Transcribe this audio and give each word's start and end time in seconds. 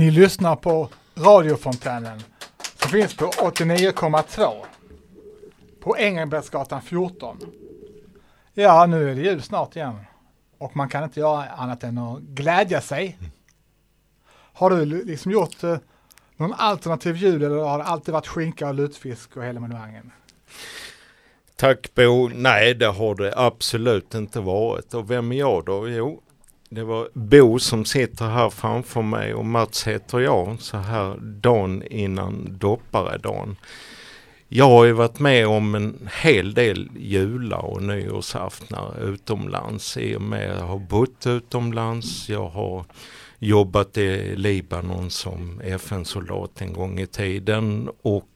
Ni 0.00 0.10
lyssnar 0.10 0.56
på 0.56 0.88
radiofontänen 1.14 2.22
som 2.76 2.90
finns 2.90 3.16
på 3.16 3.24
89,2 3.24 4.64
på 5.80 5.96
Engelbrektsgatan 5.98 6.82
14. 6.82 7.38
Ja, 8.54 8.86
nu 8.86 9.10
är 9.10 9.14
det 9.14 9.20
jul 9.20 9.42
snart 9.42 9.76
igen 9.76 9.98
och 10.58 10.76
man 10.76 10.88
kan 10.88 11.04
inte 11.04 11.20
göra 11.20 11.48
annat 11.48 11.84
än 11.84 11.98
att 11.98 12.20
glädja 12.20 12.80
sig. 12.80 13.18
Har 14.32 14.70
du 14.70 14.84
liksom 14.84 15.32
gjort 15.32 15.62
eh, 15.62 15.78
någon 16.36 16.52
alternativ 16.52 17.16
jul 17.16 17.42
eller 17.42 17.56
har 17.56 17.78
det 17.78 17.84
alltid 17.84 18.14
varit 18.14 18.26
skinka 18.26 18.68
och 18.68 18.74
lutfisk 18.74 19.36
och 19.36 19.44
hela 19.44 19.60
monemangen? 19.60 20.12
Tack 21.56 21.94
Bo. 21.94 22.28
Nej, 22.28 22.74
det 22.74 22.86
har 22.86 23.14
det 23.14 23.32
absolut 23.36 24.14
inte 24.14 24.40
varit. 24.40 24.94
Och 24.94 25.10
vem 25.10 25.32
är 25.32 25.36
jag 25.36 25.64
då? 25.64 25.88
Jo, 25.88 26.22
det 26.72 26.84
var 26.84 27.08
Bo 27.12 27.58
som 27.58 27.84
sitter 27.84 28.26
här 28.26 28.50
framför 28.50 29.02
mig 29.02 29.34
och 29.34 29.46
Mats 29.46 29.86
heter 29.86 30.20
jag 30.20 30.60
så 30.60 30.76
här 30.76 31.16
dagen 31.20 31.82
innan 31.90 32.58
dopparedagen. 32.58 33.56
Jag 34.48 34.68
har 34.68 34.84
ju 34.84 34.92
varit 34.92 35.18
med 35.18 35.46
om 35.46 35.74
en 35.74 36.08
hel 36.22 36.54
del 36.54 36.90
jular 36.96 37.64
och 37.64 37.82
nyårsaftnar 37.82 39.08
utomlands 39.08 39.96
i 39.96 40.16
och 40.16 40.22
med 40.22 40.50
att 40.50 40.58
jag 40.58 40.66
har 40.66 40.78
bott 40.78 41.26
utomlands. 41.26 42.28
Jag 42.28 42.48
har 42.48 42.84
jobbat 43.38 43.98
i 43.98 44.36
Libanon 44.36 45.10
som 45.10 45.60
FN-soldat 45.60 46.60
en 46.60 46.72
gång 46.72 47.00
i 47.00 47.06
tiden 47.06 47.90
och 48.02 48.26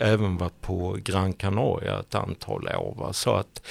även 0.00 0.36
varit 0.36 0.60
på 0.60 0.96
Gran 1.04 1.32
Canaria 1.32 2.00
ett 2.00 2.14
antal 2.14 2.68
år. 2.68 2.94
Va? 2.98 3.12
Så 3.12 3.34
att 3.34 3.62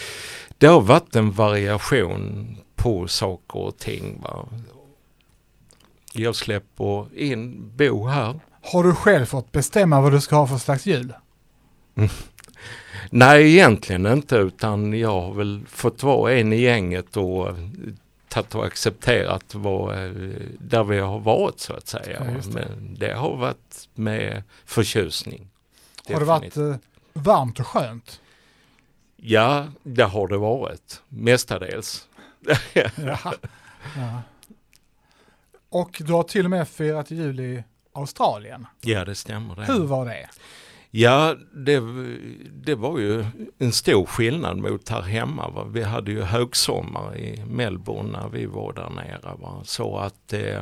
det 0.58 0.68
har 0.68 0.82
varit 0.82 1.16
en 1.16 1.32
variation 1.32 2.58
på 2.82 3.08
saker 3.08 3.60
och 3.60 3.78
ting. 3.78 4.22
Va? 4.22 4.46
Jag 6.14 6.36
släpper 6.36 7.18
in 7.20 7.72
Bo 7.78 8.08
här. 8.08 8.40
Har 8.64 8.84
du 8.84 8.96
själv 8.96 9.26
fått 9.26 9.52
bestämma 9.52 10.02
vad 10.02 10.12
du 10.12 10.22
ska 10.22 10.36
ha 10.36 10.48
för 10.48 10.58
slags 10.58 10.86
jul? 10.86 11.14
Nej, 13.10 13.54
egentligen 13.54 14.06
inte 14.06 14.36
utan 14.36 15.00
jag 15.00 15.22
har 15.22 15.34
väl 15.34 15.62
fått 15.68 16.04
vara 16.04 16.34
en 16.34 16.54
i 16.54 16.62
gänget 16.62 17.18
och 17.18 17.48
tagit 18.28 18.56
och 18.56 18.66
accepterat 18.66 19.56
vad, 19.56 19.96
där 20.60 20.84
vi 20.84 21.00
har 21.00 21.20
varit 21.20 21.60
så 21.60 21.74
att 21.74 21.88
säga. 21.88 22.24
Ja, 22.26 22.34
det. 22.34 22.54
Men 22.54 22.96
det 23.00 23.14
har 23.14 23.38
varit 23.38 23.90
med 23.94 24.44
förtjusning. 24.66 25.50
Har 26.10 26.20
det 26.20 26.26
varit 26.26 26.58
eh, 26.58 26.76
varmt 27.14 27.60
och 27.60 27.68
skönt? 27.68 28.22
Ja, 29.16 29.68
det 29.84 30.04
har 30.04 30.28
det 30.28 30.38
varit. 30.38 31.02
Mestadels. 31.10 32.08
ja, 32.74 33.34
ja. 33.96 34.22
Och 35.70 36.02
du 36.06 36.14
har 36.14 36.24
till 36.24 36.46
och 36.46 36.52
med 36.52 36.68
firat 36.68 37.12
jul 37.12 37.40
i 37.40 37.64
Australien. 37.94 38.68
Ja, 38.82 39.06
det 39.06 39.16
stämmer. 39.16 39.56
Det. 39.56 39.66
Hur 39.66 39.86
var 39.86 40.06
det? 40.06 40.30
Ja, 40.94 41.36
det, 41.54 41.82
det 42.52 42.76
var 42.76 43.00
ju 43.00 43.26
en 43.58 43.72
stor 43.72 44.06
skillnad 44.06 44.58
mot 44.58 44.90
här 44.90 45.02
hemma. 45.02 45.50
Va? 45.50 45.64
Vi 45.64 45.84
hade 45.84 46.12
ju 46.12 46.22
högsommar 46.22 47.18
i 47.18 47.46
Melbourne 47.46 48.12
när 48.12 48.30
vi 48.30 48.46
var 48.46 48.74
där 48.74 48.90
nere. 48.90 49.36
Va? 49.40 49.62
Så 49.64 49.98
att 49.98 50.34
eh, 50.34 50.62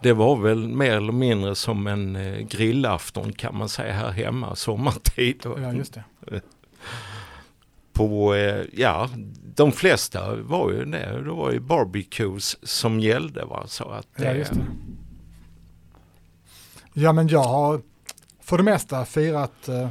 det 0.00 0.12
var 0.12 0.36
väl 0.36 0.68
mer 0.68 0.96
eller 0.96 1.12
mindre 1.12 1.54
som 1.54 1.86
en 1.86 2.16
eh, 2.16 2.38
grillafton 2.38 3.32
kan 3.32 3.56
man 3.56 3.68
säga 3.68 3.92
här 3.92 4.10
hemma 4.10 4.56
sommartid. 4.56 5.40
Ja, 5.44 5.72
just 5.72 5.94
det. 5.94 6.04
På, 7.92 8.34
eh, 8.34 8.64
ja, 8.72 9.08
de 9.54 9.72
flesta 9.72 10.36
var 10.36 10.70
ju 10.70 10.84
det. 10.84 11.22
Det 11.24 11.30
var 11.30 11.52
ju 11.52 11.60
barbecues 11.60 12.68
som 12.68 13.00
gällde. 13.00 13.44
Va? 13.44 13.66
Så 13.66 13.84
att, 13.84 14.08
ja, 14.16 14.32
just 14.32 14.52
det. 14.52 14.66
Ja, 16.92 17.12
men 17.12 17.28
jag 17.28 17.42
har 17.42 17.82
för 18.40 18.56
det 18.56 18.62
mesta 18.62 19.04
firat 19.04 19.68
eh, 19.68 19.88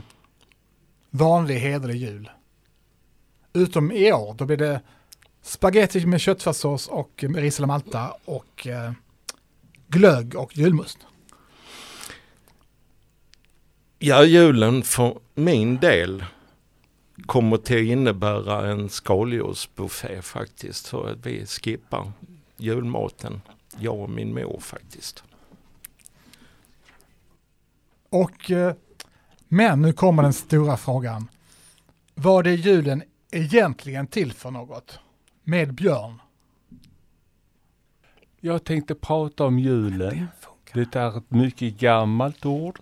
vanlig 1.10 1.60
hederlig 1.60 1.96
jul. 1.96 2.30
Utom 3.54 3.92
i 3.92 4.14
år, 4.14 4.34
då 4.34 4.46
blir 4.46 4.58
det 4.58 4.82
spaghetti 5.42 6.06
med 6.06 6.22
köttfärssås 6.22 6.88
och 6.88 7.24
ris 7.36 7.58
eller 7.58 7.68
malta 7.68 8.14
och 8.26 8.68
eh, 8.68 8.92
glögg 9.88 10.36
och 10.36 10.58
julmust. 10.58 10.98
Ja, 14.00 14.24
julen 14.24 14.84
för 14.84 15.20
min 15.36 15.78
del 15.78 16.26
kommer 17.26 17.58
till 17.58 17.78
att 17.78 17.98
innebära 17.98 18.72
en 18.72 18.90
skaldjursbuffé 18.90 20.22
faktiskt. 20.22 20.88
För 20.88 21.12
att 21.12 21.26
vi 21.26 21.46
skippar 21.46 22.12
julmaten, 22.58 23.42
jag 23.78 24.00
och 24.00 24.10
min 24.10 24.34
mor 24.34 24.60
faktiskt. 24.60 25.24
Och, 28.10 28.52
eh, 28.52 28.74
men 29.48 29.82
nu 29.82 29.94
kommer 29.94 30.24
den 30.24 30.34
stora 30.34 30.78
frågan. 30.78 31.28
Vad 32.16 32.48
är 32.48 32.52
julen 32.52 33.04
egentligen 33.32 34.08
till 34.08 34.34
för 34.34 34.52
något? 34.52 35.00
Med 35.44 35.74
Björn. 35.74 36.22
Jag 38.40 38.64
tänkte 38.64 38.96
prata 38.96 39.46
om 39.46 39.60
julen. 39.60 40.28
Det 40.74 40.96
är 40.96 41.18
ett 41.18 41.32
mycket 41.32 41.78
gammalt 41.78 42.46
ord 42.46 42.80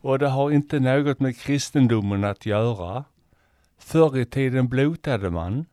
och 0.00 0.18
det 0.18 0.28
har 0.28 0.50
inte 0.50 0.80
något 0.80 1.20
med 1.20 1.38
kristendomen 1.38 2.24
att 2.24 2.46
göra. 2.46 3.04
Förr 3.78 4.18
i 4.18 4.24
tiden 4.24 4.68
blotade 4.68 5.30
man. 5.30 5.66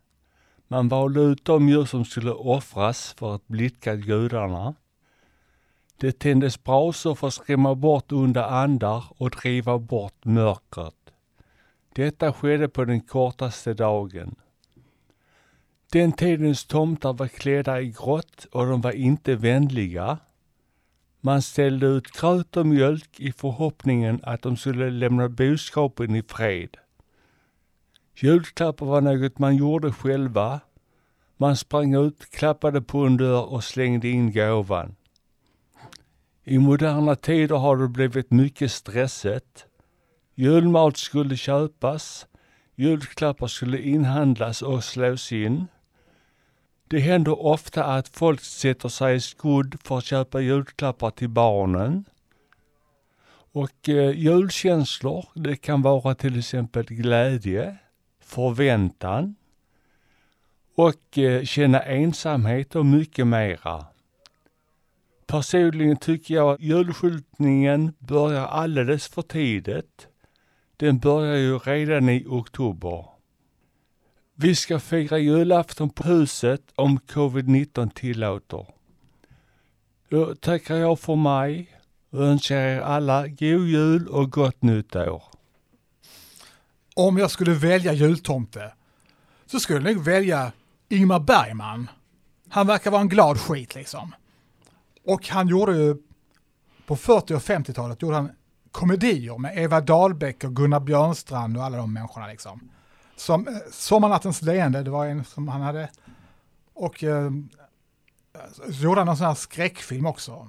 Man 0.68 0.88
valde 0.88 1.22
ut 1.22 1.46
de 1.46 1.70
djur 1.70 1.86
som 1.86 2.06
skulle 2.06 2.32
offras 2.32 3.14
för 3.18 3.36
att 3.36 3.48
blidka 3.48 3.96
gudarna. 3.96 4.76
Det 5.98 6.20
tändes 6.20 6.64
brasor 6.64 7.16
för 7.16 7.28
att 7.28 7.34
skrämma 7.34 7.76
bort 7.76 8.12
onda 8.12 8.46
andar 8.46 9.04
och 9.18 9.30
driva 9.30 9.80
bort 9.80 10.26
mörkret. 10.26 10.96
Detta 11.96 12.34
skedde 12.34 12.70
på 12.70 12.86
den 12.86 13.02
kortaste 13.02 13.74
dagen. 13.74 14.36
Den 15.92 16.12
tidens 16.12 16.66
tomtar 16.66 17.14
var 17.14 17.28
klädda 17.28 17.82
i 17.82 17.90
grått 17.90 18.48
och 18.52 18.66
de 18.66 18.82
var 18.82 18.92
inte 18.92 19.36
vänliga. 19.36 20.18
Man 21.22 21.42
ställde 21.42 21.88
ut 21.88 22.12
gröt 22.12 22.58
och 22.58 22.66
mjölk 22.66 23.20
i 23.20 23.32
förhoppningen 23.32 24.20
att 24.24 24.42
de 24.42 24.58
skulle 24.58 24.90
lämna 24.90 25.30
boskapen 25.30 26.16
i 26.16 26.24
fred. 26.24 26.78
Julklappar 28.16 28.86
var 28.86 29.02
något 29.02 29.40
man 29.40 29.56
gjorde 29.56 29.92
själva. 29.92 30.60
Man 31.38 31.58
sprang 31.58 31.96
ut, 31.96 32.32
klappade 32.32 32.82
på 32.82 33.06
en 33.06 33.18
dörr 33.18 33.54
och 33.54 33.64
slängde 33.64 34.08
in 34.08 34.32
gåvan. 34.32 34.96
I 36.44 36.60
moderna 36.60 37.16
tider 37.16 37.56
har 37.56 37.78
det 37.78 37.88
blivit 37.88 38.32
mycket 38.32 38.72
stressigt. 38.72 39.66
Julmat 40.36 40.98
skulle 40.98 41.38
köpas, 41.38 42.28
julklappar 42.76 43.48
skulle 43.48 43.82
inhandlas 43.82 44.62
och 44.62 44.84
slås 44.84 45.32
in. 45.32 45.68
Det 46.88 47.00
händer 47.00 47.46
ofta 47.46 47.84
att 47.84 48.08
folk 48.08 48.42
sätter 48.42 48.90
sig 48.90 49.16
i 49.16 49.22
skuld 49.22 49.80
för 49.84 49.98
att 49.98 50.04
köpa 50.04 50.42
julklappar 50.42 51.10
till 51.12 51.30
barnen. 51.30 52.06
Och 53.54 53.90
eh, 53.90 54.20
julkänslor, 54.20 55.26
det 55.34 55.56
kan 55.56 55.82
vara 55.82 56.16
till 56.16 56.40
exempel 56.40 56.86
glädje, 56.86 57.78
förväntan 58.34 59.36
och 60.76 61.18
eh, 61.18 61.44
känna 61.44 61.80
ensamhet 61.80 62.76
och 62.76 62.86
mycket 62.86 63.28
mera. 63.28 63.86
Personligen 65.26 65.98
tycker 65.98 66.34
jag 66.36 66.54
att 66.54 66.62
julskyltningen 66.62 67.94
börjar 68.00 68.46
alldeles 68.46 69.08
för 69.08 69.22
tidigt. 69.22 70.08
Den 70.78 71.00
börjar 71.00 71.36
ju 71.36 71.58
redan 71.58 72.10
i 72.10 72.26
oktober. 72.28 73.06
Vi 74.36 74.56
ska 74.56 74.80
fira 74.80 75.18
julafton 75.18 75.90
på 75.90 76.04
huset 76.04 76.62
om 76.76 77.00
covid-19 77.00 77.90
tillåter. 77.90 78.66
Då 80.10 80.36
tackar 80.36 80.76
jag 80.76 81.00
för 81.00 81.16
mig 81.16 81.70
och 82.10 82.24
önskar 82.24 82.58
er 82.58 82.82
alla 82.82 83.28
god 83.28 83.68
jul 83.68 84.08
och 84.08 84.32
gott 84.32 84.62
nytt 84.62 84.96
år. 84.96 85.24
Om 86.96 87.18
jag 87.18 87.32
skulle 87.32 87.54
välja 87.54 87.94
jultomte 87.94 88.74
så 89.46 89.60
skulle 89.60 89.90
jag 89.90 89.96
nog 89.96 90.06
välja 90.06 90.52
Ingmar 90.90 91.20
Bergman. 91.20 91.90
Han 92.50 92.68
verkar 92.68 92.92
vara 92.92 93.02
en 93.02 93.10
glad 93.10 93.40
skit 93.40 93.76
liksom. 93.76 94.16
Och 95.06 95.28
han 95.28 95.48
gjorde 95.48 95.78
ju, 95.78 95.96
på 96.88 96.96
40 96.96 97.34
och 97.34 97.42
50-talet 97.42 98.02
gjorde 98.02 98.16
han 98.16 98.32
komedier 98.72 99.38
med 99.38 99.58
Eva 99.58 99.82
Dahlbeck 99.82 100.44
och 100.44 100.56
Gunnar 100.56 100.80
Björnstrand 100.80 101.58
och 101.58 101.64
alla 101.64 101.78
de 101.78 101.94
människorna 101.94 102.28
liksom. 102.28 102.70
Som 103.16 103.48
eh, 103.48 103.54
Sommarnattens 103.72 104.42
leende, 104.42 104.84
det 104.84 104.90
var 104.90 105.06
en 105.06 105.26
som 105.26 105.48
han 105.48 105.62
hade. 105.62 105.90
Och 106.74 107.04
eh, 107.04 107.32
så 108.66 108.84
gjorde 108.84 109.02
han 109.02 109.08
en 109.08 109.18
sån 109.18 109.28
här 109.28 109.36
skräckfilm 109.36 110.06
också. 110.06 110.48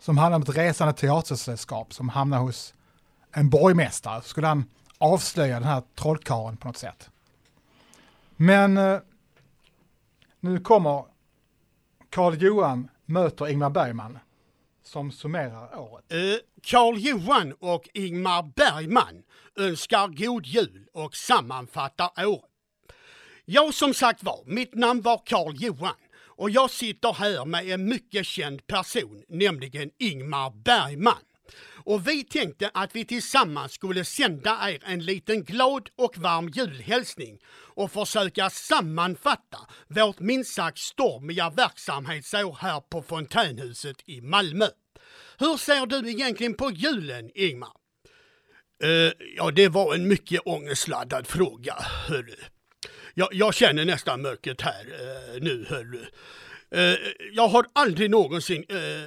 Som 0.00 0.18
handlade 0.18 0.36
om 0.36 0.50
ett 0.50 0.58
resande 0.58 0.92
teatersällskap 0.92 1.94
som 1.94 2.08
hamnade 2.08 2.42
hos 2.42 2.74
en 3.32 3.50
borgmästare. 3.50 4.22
Så 4.22 4.28
skulle 4.28 4.46
han 4.46 4.64
avslöja 4.98 5.54
den 5.54 5.68
här 5.68 5.82
trollkaren 5.94 6.56
på 6.56 6.68
något 6.68 6.76
sätt. 6.76 7.10
Men 8.36 8.76
eh, 8.76 8.98
nu 10.40 10.60
kommer 10.60 11.04
Karl 12.10 12.34
Johan 12.34 12.88
möter 13.04 13.48
Ingmar 13.48 13.70
Bergman. 13.70 14.18
som 14.82 15.12
summerar 15.12 15.78
året. 15.78 16.12
Eh, 16.12 16.18
Carl 16.62 16.98
Johan 16.98 17.52
och 17.52 17.88
Ingmar 17.94 18.42
Bergman 18.56 19.22
önskar 19.56 20.08
god 20.08 20.46
jul 20.46 20.88
och 20.92 21.16
sammanfattar 21.16 22.26
året. 22.26 22.50
Ja, 23.44 23.72
som 23.72 23.94
sagt 23.94 24.22
var, 24.22 24.42
mitt 24.46 24.74
namn 24.74 25.02
var 25.02 25.22
Carl 25.24 25.54
Johan 25.56 25.94
och 26.38 26.50
jag 26.50 26.70
sitter 26.70 27.12
här 27.12 27.44
med 27.44 27.68
en 27.68 27.84
mycket 27.84 28.26
känd 28.26 28.66
person, 28.66 29.24
nämligen 29.28 29.90
Ingmar 29.98 30.50
Bergman. 30.50 31.27
Och 31.88 32.08
vi 32.08 32.24
tänkte 32.24 32.70
att 32.74 32.96
vi 32.96 33.04
tillsammans 33.04 33.72
skulle 33.72 34.04
sända 34.04 34.70
er 34.70 34.78
en 34.84 35.04
liten 35.04 35.44
glad 35.44 35.88
och 35.96 36.18
varm 36.18 36.48
julhälsning 36.48 37.38
och 37.50 37.92
försöka 37.92 38.50
sammanfatta 38.50 39.58
vårt 39.88 40.20
minst 40.20 40.54
sagt 40.54 40.78
stormiga 40.78 41.50
verksamhetsår 41.50 42.56
här 42.60 42.80
på 42.80 43.02
Fontänhuset 43.02 43.96
i 44.04 44.20
Malmö. 44.20 44.66
Hur 45.38 45.56
ser 45.56 45.86
du 45.86 46.10
egentligen 46.10 46.54
på 46.54 46.70
julen, 46.70 47.30
Ingmar? 47.34 47.72
Uh, 48.84 49.12
ja, 49.36 49.50
det 49.50 49.68
var 49.68 49.94
en 49.94 50.08
mycket 50.08 50.40
ångestladdad 50.44 51.26
fråga, 51.26 51.74
hörru. 52.08 52.36
Jag, 53.14 53.28
jag 53.32 53.54
känner 53.54 53.84
nästan 53.84 54.22
mörkret 54.22 54.60
här 54.60 54.84
uh, 54.86 55.42
nu, 55.42 55.66
hörru. 55.68 56.00
Uh, 56.74 56.80
eh, 56.80 56.96
jag 57.32 57.48
har 57.48 57.66
aldrig 57.72 58.10
någonsin 58.10 58.64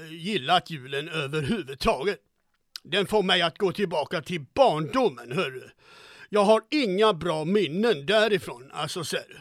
gillat 0.10 0.69
julen 0.69 1.10
överhuvudtaget. 1.10 2.19
Den 2.83 3.07
får 3.07 3.24
mig 3.24 3.42
att 3.42 3.57
gå 3.57 3.72
tillbaka 3.72 4.22
till 4.22 4.45
barndomen, 4.54 5.31
hörru. 5.31 5.69
Jag 6.30 6.44
har 6.44 6.62
inga 6.72 7.13
bra 7.13 7.45
minnen 7.45 8.06
därifrån, 8.06 8.72
alltså 8.74 9.04
ser 9.04 9.25
du. 9.30 9.38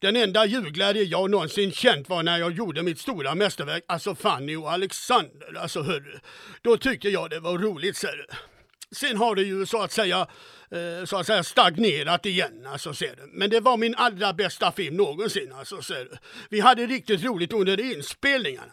Den 0.00 0.16
enda 0.16 0.46
julglädje 0.46 1.02
jag 1.02 1.30
någonsin 1.30 1.72
känt 1.72 2.08
var 2.08 2.22
när 2.22 2.38
jag 2.38 2.52
gjorde 2.52 2.82
mitt 2.82 3.00
stora 3.00 3.34
mästerverk, 3.34 3.84
alltså 3.88 4.14
Fanny 4.14 4.56
och 4.56 4.72
Alexander, 4.72 5.58
alltså 5.58 5.82
hörru. 5.82 6.18
Då 6.62 6.76
tyckte 6.76 7.08
jag 7.08 7.30
det 7.30 7.40
var 7.40 7.58
roligt, 7.58 7.96
ser 7.96 8.16
du. 8.16 8.26
Sen 8.96 9.16
har 9.16 9.34
det 9.34 9.42
ju 9.42 9.66
så 9.66 9.82
att 9.82 9.92
säga, 9.92 10.26
eh, 10.70 11.04
så 11.04 11.16
att 11.16 11.26
säga 11.26 11.42
stagnerat 11.42 12.26
igen, 12.26 12.66
alltså 12.66 12.94
ser 12.94 13.16
du. 13.16 13.30
Men 13.32 13.50
det 13.50 13.60
var 13.60 13.76
min 13.76 13.94
allra 13.94 14.32
bästa 14.32 14.72
film 14.72 14.96
någonsin, 14.96 15.52
alltså 15.52 15.82
ser 15.82 16.04
du. 16.04 16.16
Vi 16.50 16.60
hade 16.60 16.86
riktigt 16.86 17.24
roligt 17.24 17.52
under 17.52 17.80
inspelningarna. 17.80 18.72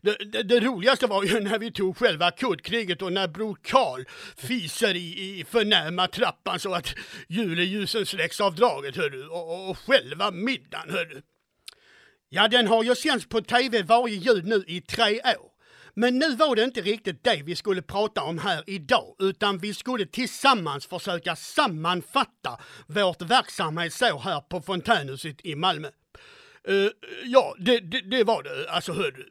Det, 0.00 0.16
det, 0.32 0.42
det, 0.42 0.60
roligaste 0.60 1.06
var 1.06 1.24
ju 1.24 1.40
när 1.40 1.58
vi 1.58 1.72
tog 1.72 1.96
själva 1.96 2.30
kuddkriget 2.30 3.02
och 3.02 3.12
när 3.12 3.28
bror 3.28 3.58
Karl 3.62 4.04
fiser 4.36 4.94
i, 4.94 5.38
i 5.38 5.44
förnäma 5.44 6.06
trappan 6.06 6.58
så 6.58 6.74
att 6.74 6.94
juleljusen 7.28 8.06
släcks 8.06 8.40
av 8.40 8.54
draget 8.54 8.96
hörru, 8.96 9.28
och, 9.28 9.52
och, 9.52 9.70
och 9.70 9.78
själva 9.78 10.30
middagen 10.30 10.90
hörru. 10.90 11.22
Ja, 12.28 12.48
den 12.48 12.66
har 12.66 12.84
ju 12.84 12.94
sänts 12.94 13.26
på 13.26 13.40
tv 13.40 13.82
varje 13.82 14.14
jul 14.14 14.44
nu 14.44 14.64
i 14.66 14.80
tre 14.80 15.20
år. 15.20 15.48
Men 15.94 16.18
nu 16.18 16.36
var 16.36 16.56
det 16.56 16.64
inte 16.64 16.80
riktigt 16.80 17.24
det 17.24 17.42
vi 17.44 17.56
skulle 17.56 17.82
prata 17.82 18.22
om 18.22 18.38
här 18.38 18.64
idag, 18.66 19.14
utan 19.18 19.58
vi 19.58 19.74
skulle 19.74 20.06
tillsammans 20.06 20.86
försöka 20.86 21.36
sammanfatta 21.36 22.60
vårt 22.86 23.22
verksamhetsår 23.22 24.18
här 24.18 24.40
på 24.40 24.60
Fontänhuset 24.60 25.36
i 25.44 25.54
Malmö. 25.54 25.88
Uh, 26.68 26.90
ja, 27.24 27.54
det, 27.58 27.78
det, 27.78 28.00
det, 28.00 28.24
var 28.24 28.42
det, 28.42 28.70
alltså 28.70 28.92
hör 28.92 29.10
du. 29.10 29.30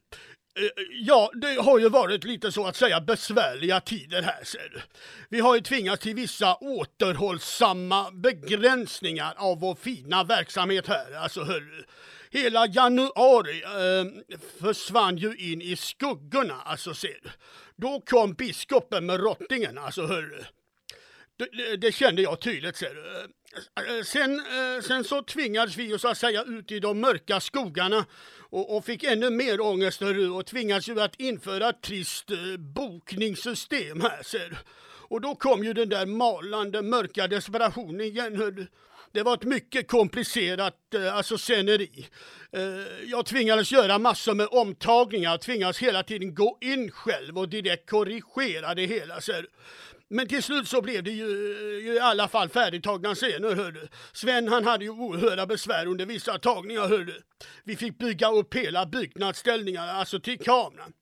Eh, 0.58 0.70
ja, 0.92 1.32
det 1.34 1.62
har 1.62 1.80
ju 1.80 1.90
varit 1.90 2.24
lite 2.24 2.52
så 2.52 2.68
att 2.68 2.76
säga 2.76 3.02
besvärliga 3.02 3.80
tider 3.80 4.22
här 4.22 4.44
ser 4.44 4.70
du. 4.74 4.82
Vi 5.30 5.40
har 5.40 5.56
ju 5.56 5.62
tvingats 5.62 6.04
till 6.04 6.16
vissa 6.16 6.56
återhållsamma 6.56 8.12
begränsningar 8.12 9.34
av 9.38 9.60
vår 9.60 9.76
fina 9.76 10.24
verksamhet 10.24 10.88
här, 10.88 11.14
alltså 11.14 11.44
hörru. 11.44 11.84
Hela 12.32 12.68
januari 12.68 13.64
eh, 13.64 14.38
försvann 14.62 15.18
ju 15.18 15.36
in 15.36 15.62
i 15.62 15.76
skuggorna, 15.76 16.62
alltså 16.66 16.94
ser 16.94 17.20
du. 17.24 17.30
Då 17.76 18.02
kom 18.02 18.34
biskopen 18.34 19.06
med 19.06 19.20
rottingen, 19.20 19.78
alltså 19.78 20.06
hörru. 20.06 20.44
Det, 21.38 21.50
Det, 21.52 21.78
det, 21.78 21.92
kände 21.92 22.22
jag 22.22 22.42
tydligt. 22.42 22.76
Ser 22.76 22.94
du. 22.94 23.28
Eh, 23.58 24.04
sen, 24.04 24.40
eh, 24.40 24.82
sen 24.82 25.04
så 25.04 25.22
tvingades 25.22 25.78
vi 25.78 25.84
ju 25.84 25.98
så 25.98 26.08
att 26.08 26.18
säga 26.18 26.44
ut 26.44 26.72
i 26.72 26.80
de 26.80 27.00
mörka 27.00 27.40
skogarna 27.40 28.06
och, 28.50 28.78
och 28.78 28.86
fick 28.86 29.04
ännu 29.04 29.30
mer 29.30 29.62
ångest 29.62 30.02
och 30.36 30.46
tvingades 30.46 30.90
ju 30.90 31.02
att 31.02 31.20
införa 31.20 31.70
ett 31.70 31.82
trist 31.82 32.32
eh, 32.32 32.58
bokningssystem 32.58 34.02
här 34.02 34.24
ser 34.24 34.58
Och 35.10 35.22
då 35.22 35.36
kom 35.36 35.64
ju 35.64 35.74
den 35.74 35.90
där 35.90 36.06
malande 36.06 36.82
mörka 36.82 37.28
desperationen 37.28 38.02
igen. 38.02 38.36
hörru. 38.36 38.68
det 39.12 39.24
var 39.24 39.34
ett 39.34 39.44
mycket 39.44 39.88
komplicerat 39.88 40.76
alltså 41.14 41.38
sceneri. 41.38 42.08
Jag 43.06 43.26
tvingades 43.26 43.72
göra 43.72 44.00
massor 44.00 44.34
med 44.34 44.48
omtagningar, 44.52 45.38
tvingades 45.38 45.78
hela 45.78 46.04
tiden 46.04 46.36
gå 46.36 46.58
in 46.62 46.92
själv 46.92 47.38
och 47.38 47.50
direkt 47.50 47.90
korrigera 47.90 48.76
det 48.76 48.86
hela. 48.86 49.22
Så 49.22 49.32
men 50.10 50.28
till 50.28 50.44
slut 50.44 50.68
så 50.68 50.82
blev 50.82 51.04
det 51.04 51.12
ju, 51.12 51.28
ju 51.86 51.94
i 51.94 52.00
alla 52.00 52.28
fall 52.28 52.50
färdigtagna 52.50 53.16
scener 53.16 53.56
hördu. 53.56 53.88
Sven 54.14 54.48
han 54.48 54.66
hade 54.66 54.86
ju 54.86 54.90
oerhörda 54.90 55.46
besvär 55.46 55.86
under 55.86 56.06
vissa 56.06 56.40
tagningar 56.40 56.88
hördu. 56.88 57.22
Vi 57.64 57.76
fick 57.76 57.98
bygga 57.98 58.32
upp 58.32 58.56
hela 58.56 58.86
byggnadsställningar, 58.86 59.88
alltså 59.88 60.20
till 60.20 60.40
kameran. 60.40 60.94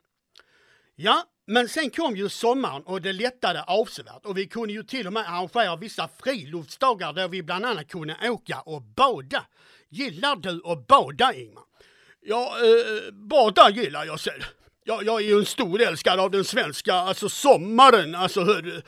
Ja, 0.96 1.24
men 1.48 1.70
sen 1.70 1.90
kom 1.90 2.16
ju 2.16 2.30
sommaren 2.30 2.84
och 2.84 3.02
det 3.02 3.14
lättade 3.14 3.64
avsevärt 3.64 4.26
och 4.26 4.38
vi 4.38 4.48
kunde 4.48 4.74
ju 4.74 4.84
till 4.84 5.08
och 5.08 5.14
med 5.14 5.30
arrangera 5.30 5.76
vissa 5.76 6.10
friluftsdagar 6.24 7.14
där 7.14 7.28
vi 7.28 7.44
bland 7.44 7.66
annat 7.66 7.88
kunde 7.88 8.30
åka 8.30 8.62
och 8.62 8.82
bada. 8.82 9.46
Gillar 9.90 10.36
du 10.36 10.62
att 10.66 10.88
bada 10.88 11.34
Ingmar? 11.34 11.64
Ja, 12.22 12.58
eh, 12.60 13.14
bada 13.14 13.70
gillar 13.70 14.06
jag 14.06 14.20
själv. 14.20 14.44
Ja, 14.88 15.02
jag 15.06 15.22
är 15.22 15.26
ju 15.26 15.40
en 15.40 15.46
stor 15.46 15.82
älskare 15.82 16.22
av 16.22 16.32
den 16.32 16.44
svenska, 16.44 16.94
alltså 16.94 17.30
sommaren, 17.30 18.16
alltså 18.16 18.44
hörru. 18.44 18.82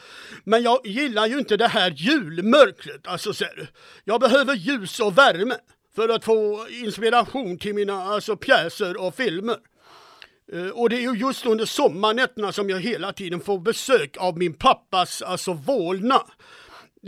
Men 0.43 0.63
jag 0.63 0.87
gillar 0.87 1.27
ju 1.27 1.39
inte 1.39 1.57
det 1.57 1.67
här 1.67 1.91
julmörkret, 1.91 3.07
alltså 3.07 3.33
ser 3.33 3.55
du. 3.55 3.67
Jag 4.03 4.21
behöver 4.21 4.55
ljus 4.55 4.99
och 4.99 5.17
värme 5.17 5.55
för 5.95 6.09
att 6.09 6.25
få 6.25 6.67
inspiration 6.69 7.57
till 7.57 7.75
mina 7.75 8.03
alltså, 8.03 8.37
pjäser 8.37 9.01
och 9.01 9.15
filmer. 9.15 9.57
Uh, 10.53 10.69
och 10.69 10.89
det 10.89 10.95
är 10.95 11.01
ju 11.01 11.13
just 11.13 11.45
under 11.45 11.65
sommarnätterna 11.65 12.51
som 12.51 12.69
jag 12.69 12.79
hela 12.79 13.13
tiden 13.13 13.41
får 13.41 13.59
besök 13.59 14.17
av 14.17 14.37
min 14.37 14.53
pappas 14.53 15.21
alltså 15.21 15.53
vålnad. 15.53 16.25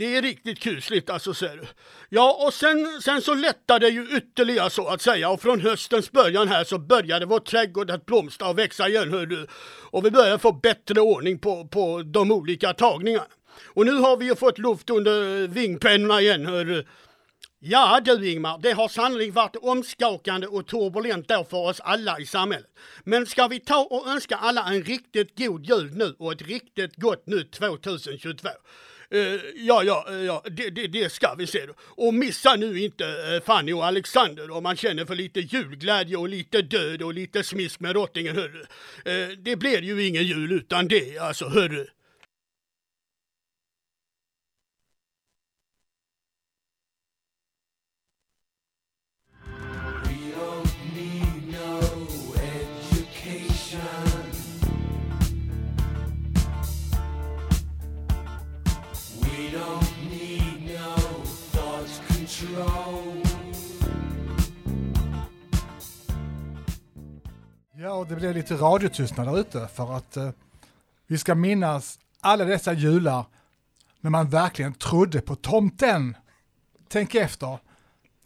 Det 0.00 0.16
är 0.16 0.22
riktigt 0.22 0.60
kusligt 0.60 1.10
alltså 1.10 1.34
ser 1.34 1.56
du. 1.56 1.66
Ja 2.08 2.46
och 2.46 2.54
sen, 2.54 3.00
sen 3.02 3.22
så 3.22 3.34
lättade 3.34 3.86
det 3.86 3.90
ju 3.90 4.16
ytterligare 4.16 4.70
så 4.70 4.86
att 4.86 5.02
säga 5.02 5.30
och 5.30 5.42
från 5.42 5.60
höstens 5.60 6.12
början 6.12 6.48
här 6.48 6.64
så 6.64 6.78
började 6.78 7.26
vår 7.26 7.40
trädgård 7.40 7.90
att 7.90 8.06
blomstra 8.06 8.48
och 8.48 8.58
växa 8.58 8.88
igen 8.88 9.12
hör 9.12 9.26
du. 9.26 9.46
Och 9.90 10.04
vi 10.04 10.10
började 10.10 10.38
få 10.38 10.52
bättre 10.52 11.00
ordning 11.00 11.38
på, 11.38 11.68
på 11.68 12.02
de 12.02 12.32
olika 12.32 12.74
tagningarna. 12.74 13.26
Och 13.66 13.86
nu 13.86 13.92
har 13.92 14.16
vi 14.16 14.24
ju 14.24 14.34
fått 14.34 14.58
luft 14.58 14.90
under 14.90 15.48
vingpennorna 15.48 16.20
igen 16.20 16.46
hör 16.46 16.64
du. 16.64 16.86
Ja 17.58 18.00
du 18.04 18.30
Ingmar, 18.30 18.58
det 18.58 18.72
har 18.72 18.88
sannolikt 18.88 19.34
varit 19.34 19.56
omskakande 19.56 20.46
och 20.46 20.66
turbulent 20.66 21.30
år 21.30 21.44
för 21.44 21.68
oss 21.68 21.80
alla 21.80 22.18
i 22.18 22.26
samhället. 22.26 22.70
Men 23.04 23.26
ska 23.26 23.46
vi 23.48 23.60
ta 23.60 23.88
och 23.90 24.08
önska 24.08 24.36
alla 24.36 24.64
en 24.64 24.82
riktigt 24.82 25.38
god 25.38 25.66
jul 25.66 25.90
nu 25.94 26.14
och 26.18 26.32
ett 26.32 26.42
riktigt 26.42 26.96
gott 26.96 27.26
nytt 27.26 27.52
2022? 27.52 28.48
Eh, 29.12 29.40
ja, 29.56 29.82
ja, 29.84 30.06
eh, 30.08 30.24
ja 30.24 30.42
det, 30.50 30.70
det, 30.70 30.86
det, 30.86 31.12
ska 31.12 31.34
vi 31.34 31.46
se. 31.46 31.66
Och 31.80 32.14
missa 32.14 32.56
nu 32.56 32.80
inte 32.80 33.04
eh, 33.04 33.42
Fanny 33.44 33.72
och 33.72 33.86
Alexander 33.86 34.50
om 34.50 34.62
man 34.62 34.76
känner 34.76 35.04
för 35.04 35.14
lite 35.14 35.40
julglädje 35.40 36.16
och 36.16 36.28
lite 36.28 36.62
död 36.62 37.02
och 37.02 37.14
lite 37.14 37.42
smisk 37.42 37.80
med 37.80 37.92
rottingen, 37.92 38.36
hörru. 38.36 38.64
det 39.38 39.56
blir 39.56 39.82
ju 39.82 40.06
ingen 40.06 40.24
jul 40.24 40.52
utan 40.52 40.88
det, 40.88 41.18
alltså, 41.18 41.48
hörru. 41.48 41.86
Ja, 67.82 67.92
och 67.92 68.06
det 68.06 68.16
blev 68.16 68.34
lite 68.34 68.54
radiotystnad 68.54 69.26
där 69.26 69.38
ute 69.38 69.68
för 69.68 69.96
att 69.96 70.16
eh, 70.16 70.30
vi 71.06 71.18
ska 71.18 71.34
minnas 71.34 71.98
alla 72.20 72.44
dessa 72.44 72.72
jular 72.72 73.24
när 74.00 74.10
man 74.10 74.28
verkligen 74.28 74.74
trodde 74.74 75.20
på 75.20 75.34
tomten. 75.34 76.16
Tänk 76.88 77.14
efter. 77.14 77.58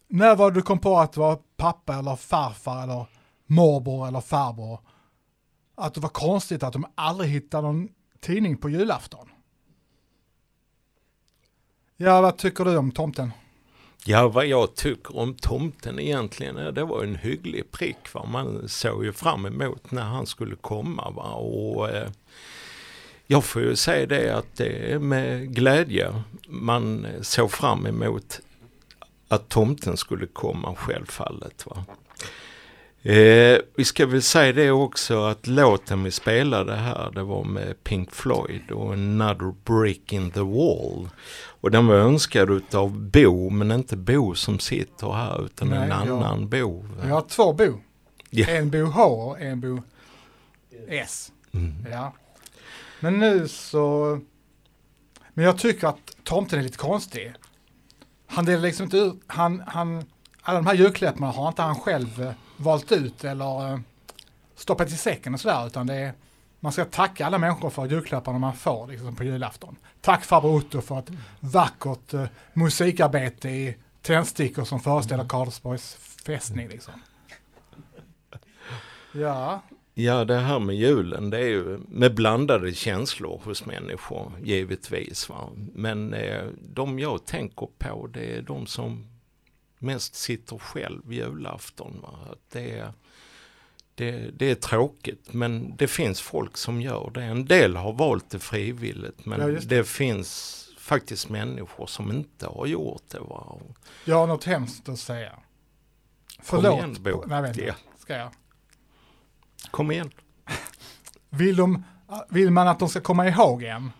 När 0.07 0.35
var 0.35 0.51
du 0.51 0.61
kom 0.61 0.79
på 0.79 0.99
att 0.99 1.13
det 1.13 1.19
var 1.19 1.39
pappa 1.57 1.95
eller 1.95 2.15
farfar 2.15 2.83
eller 2.83 3.07
morbror 3.45 4.07
eller 4.07 4.21
farbror? 4.21 4.79
Att 5.75 5.93
det 5.93 6.01
var 6.01 6.09
konstigt 6.09 6.63
att 6.63 6.73
de 6.73 6.85
aldrig 6.95 7.29
hittade 7.29 7.67
någon 7.67 7.89
tidning 8.19 8.57
på 8.57 8.69
julafton. 8.69 9.29
Ja, 11.97 12.21
vad 12.21 12.37
tycker 12.37 12.65
du 12.65 12.77
om 12.77 12.91
tomten? 12.91 13.31
Ja, 14.07 14.27
vad 14.27 14.45
jag 14.45 14.75
tycker 14.75 15.17
om 15.17 15.33
tomten 15.33 15.99
egentligen, 15.99 16.73
det 16.73 16.83
var 16.83 17.03
en 17.03 17.15
hygglig 17.15 17.71
prick. 17.71 18.13
Va? 18.13 18.25
Man 18.25 18.69
såg 18.69 19.05
ju 19.05 19.13
fram 19.13 19.45
emot 19.45 19.91
när 19.91 20.01
han 20.01 20.25
skulle 20.25 20.55
komma. 20.55 21.09
Va? 21.09 21.33
Och, 21.33 21.89
eh, 21.89 22.09
jag 23.27 23.43
får 23.43 23.61
ju 23.61 23.75
säga 23.75 24.05
det 24.05 24.29
att 24.29 24.55
det 24.57 24.91
är 24.93 24.99
med 24.99 25.55
glädje 25.55 26.23
man 26.47 27.07
såg 27.21 27.51
fram 27.51 27.85
emot 27.85 28.41
att 29.27 29.49
tomten 29.49 29.97
skulle 29.97 30.27
komma 30.27 30.75
självfallet. 30.75 31.65
Va? 31.65 31.85
Eh, 33.05 33.59
vi 33.75 33.85
ska 33.85 34.05
väl 34.05 34.21
säga 34.21 34.53
det 34.53 34.71
också 34.71 35.23
att 35.23 35.47
låten 35.47 36.03
vi 36.03 36.11
spelade 36.11 36.75
här 36.75 37.11
det 37.11 37.23
var 37.23 37.43
med 37.43 37.83
Pink 37.83 38.11
Floyd 38.11 38.71
och 38.71 38.93
Another 38.93 39.53
Brick 39.65 40.13
in 40.13 40.31
the 40.31 40.39
Wall. 40.39 41.09
Och 41.61 41.71
den 41.71 41.87
var 41.87 41.95
önskad 41.95 42.49
utav 42.51 42.91
Bo 42.99 43.49
men 43.49 43.71
inte 43.71 43.97
Bo 43.97 44.35
som 44.35 44.59
sitter 44.59 45.11
här 45.13 45.45
utan 45.45 45.69
Nej, 45.69 45.77
en 45.77 45.89
jag- 45.89 45.99
annan 46.01 46.49
Bo. 46.49 46.85
Jag 47.03 47.09
har 47.13 47.21
två 47.21 47.53
bo. 47.53 47.79
Ja. 48.29 48.47
En 48.49 48.69
bo 48.71 48.85
H 48.85 49.03
och 49.03 49.41
en 49.41 49.61
bo 49.61 49.81
S. 50.87 51.31
Mm. 51.53 51.73
Ja. 51.91 52.13
Men 52.99 53.19
nu 53.19 53.47
så... 53.47 54.19
Men 55.33 55.45
jag 55.45 55.57
tycker 55.57 55.87
att 55.87 56.17
tomten 56.23 56.59
är 56.59 56.63
lite 56.63 56.77
konstig. 56.77 57.33
Han 58.27 58.45
delar 58.45 58.61
liksom 58.61 58.83
inte 58.83 58.97
ut... 58.97 59.13
Han, 59.27 59.63
han, 59.67 60.03
alla 60.41 60.57
de 60.59 60.67
här 60.67 60.73
julklapparna 60.73 61.27
har 61.31 61.47
inte 61.47 61.61
han 61.61 61.75
själv 61.75 62.21
eh, 62.21 62.31
valt 62.57 62.91
ut 62.91 63.23
eller 63.23 63.71
eh, 63.71 63.79
stoppat 64.55 64.87
i 64.87 64.97
säcken 64.97 65.33
och 65.33 65.39
sådär. 65.39 65.67
Utan 65.67 65.87
det 65.87 65.93
är, 65.93 66.13
man 66.59 66.71
ska 66.71 66.85
tacka 66.85 67.25
alla 67.25 67.37
människor 67.37 67.69
för 67.69 67.85
julklapparna 67.85 68.39
man 68.39 68.55
får 68.55 68.87
liksom, 68.87 69.15
på 69.15 69.23
julafton. 69.23 69.75
Tack 70.01 70.25
farbror 70.25 70.55
Otto 70.55 70.81
för 70.81 70.99
ett 70.99 71.09
vackert 71.39 72.13
eh, 72.13 72.25
musikarbete 72.53 73.49
i 73.49 73.75
tändstickor 74.01 74.63
som 74.63 74.79
föreställer 74.79 75.25
Karlsborgs 75.25 75.93
fästning. 76.25 76.67
Liksom. 76.67 76.93
Ja, 79.11 79.61
Ja, 79.97 80.25
det 80.25 80.35
här 80.35 80.59
med 80.59 80.75
julen 80.75 81.29
det 81.29 81.37
är 81.37 81.47
ju 81.47 81.79
med 81.89 82.15
blandade 82.15 82.73
känslor 82.73 83.41
hos 83.43 83.65
människor 83.65 84.31
givetvis. 84.43 85.29
Va? 85.29 85.49
Men 85.73 86.13
eh, 86.13 86.45
de 86.73 86.99
jag 86.99 87.25
tänker 87.25 87.67
på 87.77 88.07
det 88.07 88.37
är 88.37 88.41
de 88.41 88.67
som 88.67 89.07
mest 89.85 90.15
sitter 90.15 90.57
själv 90.57 91.13
julafton. 91.13 91.99
Va? 92.01 92.19
Det, 92.51 92.79
är, 92.79 92.93
det, 93.95 94.11
det 94.31 94.51
är 94.51 94.55
tråkigt 94.55 95.33
men 95.33 95.75
det 95.75 95.87
finns 95.87 96.21
folk 96.21 96.57
som 96.57 96.81
gör 96.81 97.11
det. 97.13 97.23
En 97.23 97.45
del 97.45 97.75
har 97.75 97.93
valt 97.93 98.29
det 98.29 98.39
frivilligt 98.39 99.25
men 99.25 99.41
Ja, 99.41 99.47
just 99.49 99.69
det. 99.69 99.83
finns 99.87 100.61
faktiskt 100.77 101.29
människor 101.29 101.87
som 101.87 102.11
inte 102.11 102.47
har 102.47 102.65
gjort 102.65 103.03
det. 103.07 103.19
Va? 103.19 103.57
Jag 104.05 104.15
har 104.15 104.27
något 104.27 104.43
hemskt 104.43 104.89
att 104.89 104.99
säga. 104.99 105.31
Kom 105.31 105.41
Förlåt. 106.43 106.77
igen, 106.77 106.97
Bo. 106.99 107.23
Nej, 107.27 107.41
vänta. 107.41 107.61
Ja. 107.61 107.73
Ska 107.99 108.15
jag? 108.15 108.31
Kom 109.71 109.91
igen. 109.91 110.11
Vill, 111.29 111.55
de, 111.55 111.83
vill 112.29 112.51
man 112.51 112.67
att 112.67 112.79
de 112.79 112.89
ska 112.89 113.01
komma 113.01 113.27
ihåg 113.27 113.63
en 113.63 113.91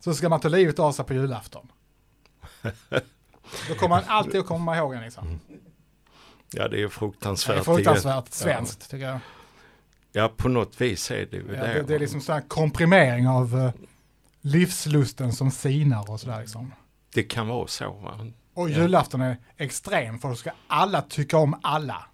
så 0.00 0.14
ska 0.14 0.28
man 0.28 0.40
ta 0.40 0.48
livet 0.48 0.78
av 0.78 0.92
sig 0.92 1.04
på 1.04 1.14
julafton. 1.14 1.72
Då 3.68 3.74
kommer 3.74 3.96
man 3.96 4.04
alltid 4.06 4.40
att 4.40 4.46
komma 4.46 4.76
ihåg 4.76 4.94
en 4.94 5.02
liksom. 5.02 5.40
Ja, 6.52 6.68
det 6.68 6.78
är 6.78 6.82
Det 6.82 6.88
fruktansvärt. 6.88 7.56
är 7.58 7.62
fruktansvärt 7.62 8.32
svenskt 8.32 8.90
tycker 8.90 9.06
jag. 9.06 9.18
Ja, 10.12 10.28
på 10.36 10.48
något 10.48 10.80
vis 10.80 11.10
är 11.10 11.26
det 11.30 11.36
ju 11.36 11.44
Ja, 11.56 11.62
det. 11.66 11.72
det, 11.74 11.82
det 11.82 11.94
är 11.94 11.98
liksom 11.98 12.20
sån 12.20 12.34
här 12.34 12.42
komprimering 12.48 13.28
av 13.28 13.58
eh, 13.60 13.70
livslusten 14.40 15.32
som 15.32 15.50
sinar 15.50 16.10
och 16.10 16.20
sådär 16.20 16.40
liksom. 16.40 16.72
Det 17.14 17.22
kan 17.22 17.46
vara 17.48 17.66
så. 17.66 17.90
Va? 17.92 18.26
Och 18.54 18.70
Ja. 18.70 18.76
julafton 18.78 19.20
är 19.20 19.36
extrem 19.56 20.18
för 20.18 20.28
då 20.28 20.34
ska 20.34 20.50
alla 20.66 21.02
tycka 21.02 21.38
om 21.38 21.58
alla. 21.62 22.04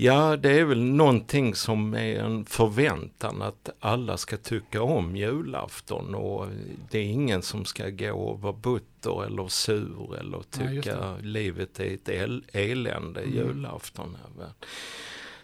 Ja, 0.00 0.36
det 0.36 0.58
är 0.60 0.64
väl 0.64 0.82
någonting 0.82 1.54
som 1.54 1.94
är 1.94 2.18
en 2.20 2.44
förväntan 2.44 3.42
att 3.42 3.70
alla 3.80 4.16
ska 4.16 4.36
tycka 4.36 4.82
om 4.82 5.16
julafton 5.16 6.14
och 6.14 6.46
det 6.90 6.98
är 6.98 7.04
ingen 7.04 7.42
som 7.42 7.64
ska 7.64 7.88
gå 7.90 8.12
och 8.12 8.40
vara 8.40 8.52
butter 8.52 9.24
eller 9.26 9.48
sur 9.48 10.16
eller 10.20 10.42
tycka 10.50 11.16
livet 11.22 11.80
är 11.80 11.94
ett 11.94 12.08
el- 12.08 12.44
elände 12.52 13.20
Mm. 13.20 13.34
julafton. 13.34 14.16
här. 14.38 14.48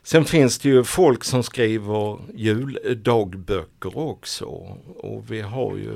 Sen 0.02 0.24
finns 0.24 0.58
det 0.58 0.68
ju 0.68 0.84
folk 0.84 1.24
som 1.24 1.42
skriver 1.42 2.18
juldagböcker 2.34 3.98
också 3.98 4.44
och 4.96 5.30
vi 5.30 5.40
har 5.40 5.76
ju 5.76 5.94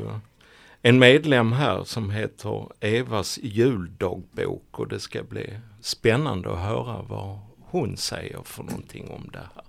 en 0.82 0.98
medlem 0.98 1.52
här 1.52 1.84
som 1.84 2.10
heter 2.10 2.66
Evas 2.80 3.38
juldagbok 3.42 4.78
och 4.78 4.88
det 4.88 5.00
ska 5.00 5.22
bli 5.22 5.50
spännande 5.80 6.52
att 6.52 6.58
höra 6.58 7.02
vad 7.02 7.38
hon 7.70 7.96
säger 7.96 8.42
för 8.42 8.62
någonting 8.62 9.10
om 9.10 9.30
det 9.32 9.38
här. 9.54 9.64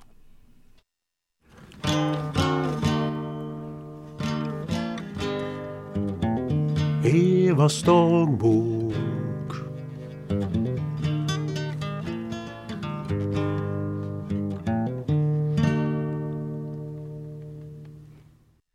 Evas 7.03 7.83
dagbok 7.83 8.93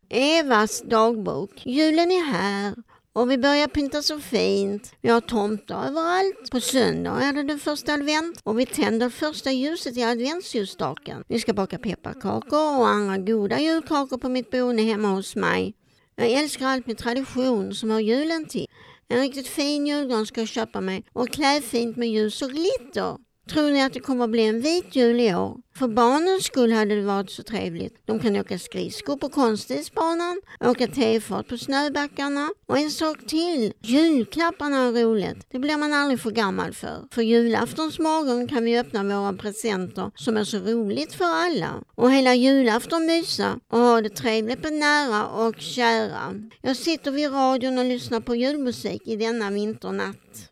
Evas 0.09 0.83
dagbok. 0.83 1.67
Julen 1.67 2.11
är 2.11 2.25
här 2.33 2.75
och 3.15 3.31
vi 3.31 3.39
börjar 3.39 3.69
pynta 3.69 4.03
så 4.03 4.19
fint. 4.21 4.95
Vi 5.01 5.09
har 5.09 5.21
tomtar 5.21 5.87
överallt. 5.87 6.51
På 6.51 6.61
söndag 6.61 7.23
är 7.23 7.33
det 7.33 7.43
den 7.43 7.59
första 7.59 7.93
advent 7.93 8.41
och 8.43 8.59
vi 8.59 8.67
tänder 8.67 9.11
första 9.11 9.53
ljuset 9.53 9.97
i 9.97 10.03
adventsljusstaken. 10.03 11.25
Vi 11.29 11.41
ska 11.41 11.53
baka 11.53 11.79
pepparkakor 11.79 12.79
och 12.79 12.89
andra 12.89 13.19
goda 13.19 13.61
julkakor 13.61 14.19
på 14.19 14.29
mitt 14.29 14.51
boende 14.51 14.83
hemma 14.83 15.09
hos 15.09 15.37
mig. 15.37 15.75
Jag 16.17 16.31
älskar 16.31 16.67
allt 16.67 16.87
med 16.87 16.99
tradition 16.99 17.75
som 17.75 17.91
hör 17.91 18.01
julen 18.01 18.47
till. 18.47 18.67
En 19.09 19.21
riktigt 19.21 19.49
fin 19.49 19.87
julgran 19.87 20.27
ska 20.27 20.41
jag 20.41 20.49
köpa 20.49 20.81
mig 20.81 21.05
och 21.13 21.29
klä 21.29 21.61
fint 21.61 21.97
med 21.97 22.09
ljus 22.09 22.43
och 22.43 22.51
glitter. 22.51 23.17
Tror 23.49 23.71
ni 23.71 23.83
att 23.83 23.93
det 23.93 24.01
kommer 24.01 24.25
att 24.25 24.31
bli 24.31 24.43
en 24.43 24.61
vit 24.61 24.97
jul 24.97 25.21
i 25.21 25.35
år? 25.35 25.57
För 25.77 25.89
barnens 25.89 26.45
skull 26.45 26.73
hade 26.73 26.95
det 26.95 27.03
varit 27.03 27.31
så 27.31 27.43
trevligt. 27.43 28.07
De 28.07 28.19
kan 28.21 28.37
åka 28.37 28.59
skridskor 28.59 29.17
på 29.17 29.29
konstisbanan, 29.29 30.41
åka 30.61 30.87
tefat 30.87 31.49
på 31.49 31.59
snöbackarna 31.59 32.51
och 32.67 32.79
en 32.79 32.91
sak 32.91 33.27
till. 33.27 33.73
Julklapparna 33.83 34.77
är 34.77 34.93
roligt. 34.93 35.47
Det 35.51 35.59
blir 35.59 35.77
man 35.77 35.93
aldrig 35.93 36.21
för 36.21 36.31
gammal 36.31 36.73
för. 36.73 37.09
För 37.11 37.23
julaftons 37.23 37.99
morgon 37.99 38.49
kan 38.49 38.65
vi 38.65 38.79
öppna 38.79 39.05
våra 39.05 39.33
presenter 39.33 40.11
som 40.15 40.37
är 40.37 40.45
så 40.45 40.59
roligt 40.59 41.13
för 41.13 41.25
alla. 41.25 41.83
Och 41.95 42.13
hela 42.13 42.35
julafton 42.35 43.07
mysa 43.07 43.59
och 43.69 43.79
ha 43.79 44.01
det 44.01 44.09
trevligt 44.09 44.63
med 44.63 44.73
nära 44.73 45.27
och 45.27 45.61
kära. 45.61 46.35
Jag 46.63 46.77
sitter 46.77 47.11
vid 47.11 47.33
radion 47.33 47.79
och 47.79 47.85
lyssnar 47.85 48.21
på 48.21 48.35
julmusik 48.35 49.03
i 49.09 49.17
denna 49.17 49.51
vinternatt. 49.51 50.51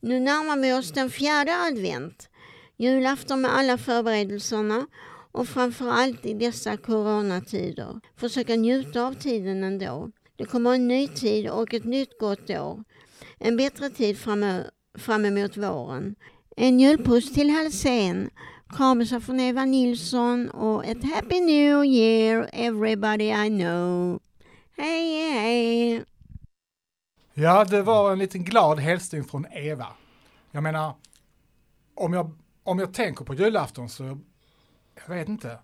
Nu 0.00 0.20
närmar 0.20 0.56
vi 0.56 0.72
oss 0.72 0.92
den 0.92 1.10
fjärde 1.10 1.56
advent. 1.56 2.28
Julafton 2.84 3.40
med 3.40 3.54
alla 3.56 3.78
förberedelserna 3.78 4.86
och 5.32 5.48
framförallt 5.48 6.26
i 6.26 6.34
dessa 6.34 6.76
coronatider. 6.76 8.00
Försöka 8.16 8.56
njuta 8.56 9.02
av 9.06 9.14
tiden 9.14 9.64
ändå. 9.64 10.10
Det 10.36 10.44
kommer 10.44 10.74
en 10.74 10.88
ny 10.88 11.08
tid 11.08 11.50
och 11.50 11.74
ett 11.74 11.84
nytt 11.84 12.18
gott 12.18 12.50
år. 12.50 12.84
En 13.38 13.56
bättre 13.56 13.90
tid 13.90 14.18
fram, 14.18 14.62
fram 14.98 15.24
emot 15.24 15.56
våren. 15.56 16.14
En 16.56 16.80
julpuss 16.80 17.32
till 17.32 17.50
Halsén. 17.50 18.30
Kramisar 18.76 19.20
från 19.20 19.40
Eva 19.40 19.64
Nilsson 19.64 20.50
och 20.50 20.84
ett 20.84 21.04
Happy 21.14 21.40
New 21.40 21.84
Year 21.84 22.50
everybody 22.52 23.24
I 23.24 23.48
know. 23.48 24.20
Hej 24.76 25.32
hej! 25.32 26.04
Ja, 27.34 27.64
det 27.64 27.82
var 27.82 28.12
en 28.12 28.18
liten 28.18 28.44
glad 28.44 28.78
hälsning 28.78 29.24
från 29.24 29.46
Eva. 29.52 29.86
Jag 30.50 30.62
menar, 30.62 30.94
om 31.94 32.12
jag, 32.12 32.30
om 32.64 32.78
jag 32.78 32.94
tänker 32.94 33.24
på 33.24 33.34
julafton 33.34 33.88
så, 33.88 34.18
jag 35.06 35.14
vet 35.14 35.28
inte. 35.28 35.58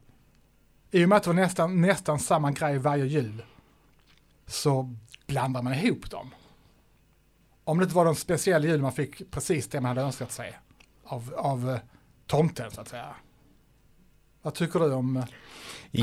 I 0.91 1.05
och 1.05 1.09
med 1.09 1.17
att 1.17 1.23
det 1.23 1.31
var 1.31 1.35
nästan, 1.35 1.81
nästan 1.81 2.19
samma 2.19 2.53
grej 2.53 2.79
varje 2.79 3.05
jul 3.05 3.43
så 4.47 4.95
blandar 5.27 5.63
man 5.63 5.75
ihop 5.75 6.11
dem. 6.11 6.35
Om 7.65 7.79
det 7.79 7.85
inte 7.85 7.97
var 7.97 8.05
någon 8.05 8.17
speciell 8.17 8.65
jul 8.65 8.83
man 8.83 8.93
fick 8.93 9.31
precis 9.31 9.69
det 9.69 9.81
man 9.81 9.89
hade 9.89 10.01
önskat 10.01 10.33
sig 10.33 10.59
av, 11.05 11.35
av 11.37 11.71
eh, 11.71 11.79
tomten 12.27 12.71
så 12.71 12.81
att 12.81 12.89
säga. 12.89 13.15
Vad 14.43 14.55
tycker 14.55 14.81
du 14.81 14.93
om 14.93 15.17
eh, 15.17 15.25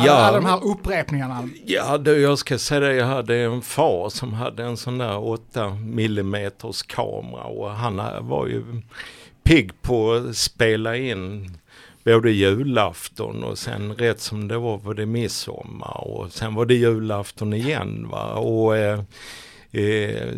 alla, 0.01 0.11
alla 0.11 0.39
de 0.39 0.45
här 0.45 0.65
upprepningarna? 0.65 1.49
Ja, 1.65 1.97
du, 1.97 2.21
jag 2.21 2.39
ska 2.39 2.59
säga 2.59 2.79
det, 2.79 2.93
jag 2.95 3.05
hade 3.05 3.37
en 3.37 3.61
far 3.61 4.09
som 4.09 4.33
hade 4.33 4.63
en 4.63 4.77
sån 4.77 4.97
där 4.97 5.17
8 5.17 5.65
mm 5.65 6.51
kamera 6.87 7.43
och 7.43 7.69
han 7.69 8.27
var 8.27 8.47
ju 8.47 8.81
pigg 9.47 9.81
på 9.81 10.13
att 10.13 10.37
spela 10.37 10.97
in 10.97 11.57
både 12.03 12.31
julafton 12.31 13.43
och 13.43 13.57
sen 13.57 13.93
rätt 13.93 14.19
som 14.19 14.47
det 14.47 14.57
var 14.57 14.77
var 14.77 14.93
det 14.93 15.05
midsommar 15.05 16.07
och 16.07 16.31
sen 16.31 16.55
var 16.55 16.65
det 16.65 16.73
julafton 16.73 17.53
igen 17.53 18.07
va 18.11 18.33
och 18.33 18.77
eh, 18.77 18.99
eh, 19.71 20.33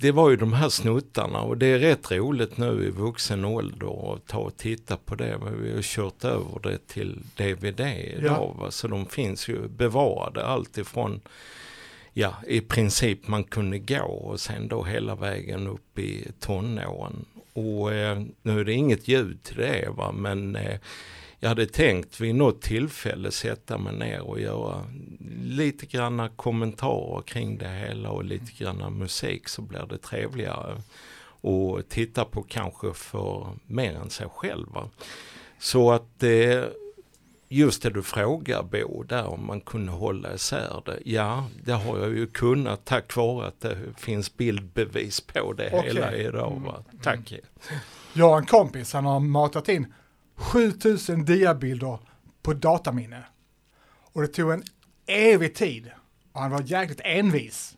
det 0.00 0.12
var 0.12 0.30
ju 0.30 0.36
de 0.36 0.52
här 0.52 0.68
snuttarna 0.68 1.40
och 1.40 1.58
det 1.58 1.66
är 1.66 1.78
rätt 1.78 2.10
roligt 2.10 2.56
nu 2.56 2.84
i 2.86 2.90
vuxen 2.90 3.44
ålder 3.44 4.14
att 4.14 4.26
ta 4.26 4.38
och 4.38 4.56
titta 4.56 4.96
på 4.96 5.14
det. 5.14 5.38
Vi 5.62 5.74
har 5.74 5.82
kört 5.82 6.24
över 6.24 6.60
det 6.62 6.86
till 6.86 7.18
DVD 7.36 7.80
idag. 8.18 8.56
Va? 8.58 8.70
Så 8.70 8.88
de 8.88 9.06
finns 9.06 9.48
ju 9.48 9.68
bevarade 9.68 10.46
alltifrån 10.46 11.20
ja, 12.12 12.34
i 12.46 12.60
princip 12.60 13.28
man 13.28 13.44
kunde 13.44 13.78
gå 13.78 14.04
och 14.04 14.40
sen 14.40 14.68
då 14.68 14.84
hela 14.84 15.14
vägen 15.14 15.66
upp 15.66 15.98
i 15.98 16.28
tonåren. 16.40 17.24
Och 17.58 17.92
eh, 17.92 18.22
nu 18.42 18.60
är 18.60 18.64
det 18.64 18.72
inget 18.72 19.08
ljud 19.08 19.42
till 19.42 19.56
det 19.56 19.88
va, 19.90 20.12
men 20.12 20.56
eh, 20.56 20.78
jag 21.38 21.48
hade 21.48 21.66
tänkt 21.66 22.20
vid 22.20 22.34
något 22.34 22.62
tillfälle 22.62 23.30
sätta 23.30 23.78
mig 23.78 23.92
ner 23.92 24.20
och 24.20 24.40
göra 24.40 24.84
lite 25.42 25.86
granna 25.86 26.28
kommentarer 26.28 27.22
kring 27.22 27.58
det 27.58 27.68
hela 27.68 28.10
och 28.10 28.24
lite 28.24 28.52
granna 28.58 28.90
musik 28.90 29.48
så 29.48 29.62
blir 29.62 29.86
det 29.88 29.98
trevligare. 29.98 30.82
Och 31.40 31.88
titta 31.88 32.24
på 32.24 32.42
kanske 32.42 32.92
för 32.94 33.46
mer 33.66 33.94
än 33.94 34.10
sig 34.10 34.26
själva. 34.28 34.88
Så 35.58 35.92
att 35.92 36.22
eh, 36.22 36.64
just 37.48 37.82
det 37.82 37.90
du 37.90 38.02
frågar 38.02 38.62
Bo, 38.62 39.02
där 39.02 39.26
om 39.26 39.46
man 39.46 39.60
kunde 39.60 39.92
hålla 39.92 40.34
isär 40.34 40.82
det. 40.84 40.98
Ja, 41.04 41.44
det 41.64 41.72
har 41.72 41.98
jag 41.98 42.08
ju 42.08 42.26
kunnat 42.26 42.84
tack 42.84 43.16
vare 43.16 43.46
att 43.46 43.60
det 43.60 43.78
finns 43.96 44.36
bildbevis 44.36 45.20
på 45.20 45.52
det 45.52 45.70
Okej. 45.72 45.82
hela 45.82 46.14
idag. 46.14 46.62
Va? 46.66 46.84
Tack. 47.02 47.34
Jag 48.12 48.28
har 48.28 48.38
en 48.38 48.46
kompis, 48.46 48.92
han 48.92 49.04
har 49.04 49.20
matat 49.20 49.68
in 49.68 49.94
7000 50.34 51.24
diabilder 51.24 51.98
på 52.42 52.54
dataminne. 52.54 53.24
Och 54.12 54.22
det 54.22 54.28
tog 54.28 54.52
en 54.52 54.62
evig 55.06 55.54
tid. 55.54 55.90
Och 56.32 56.40
han 56.40 56.50
var 56.50 56.62
jäkligt 56.62 57.00
envis. 57.04 57.76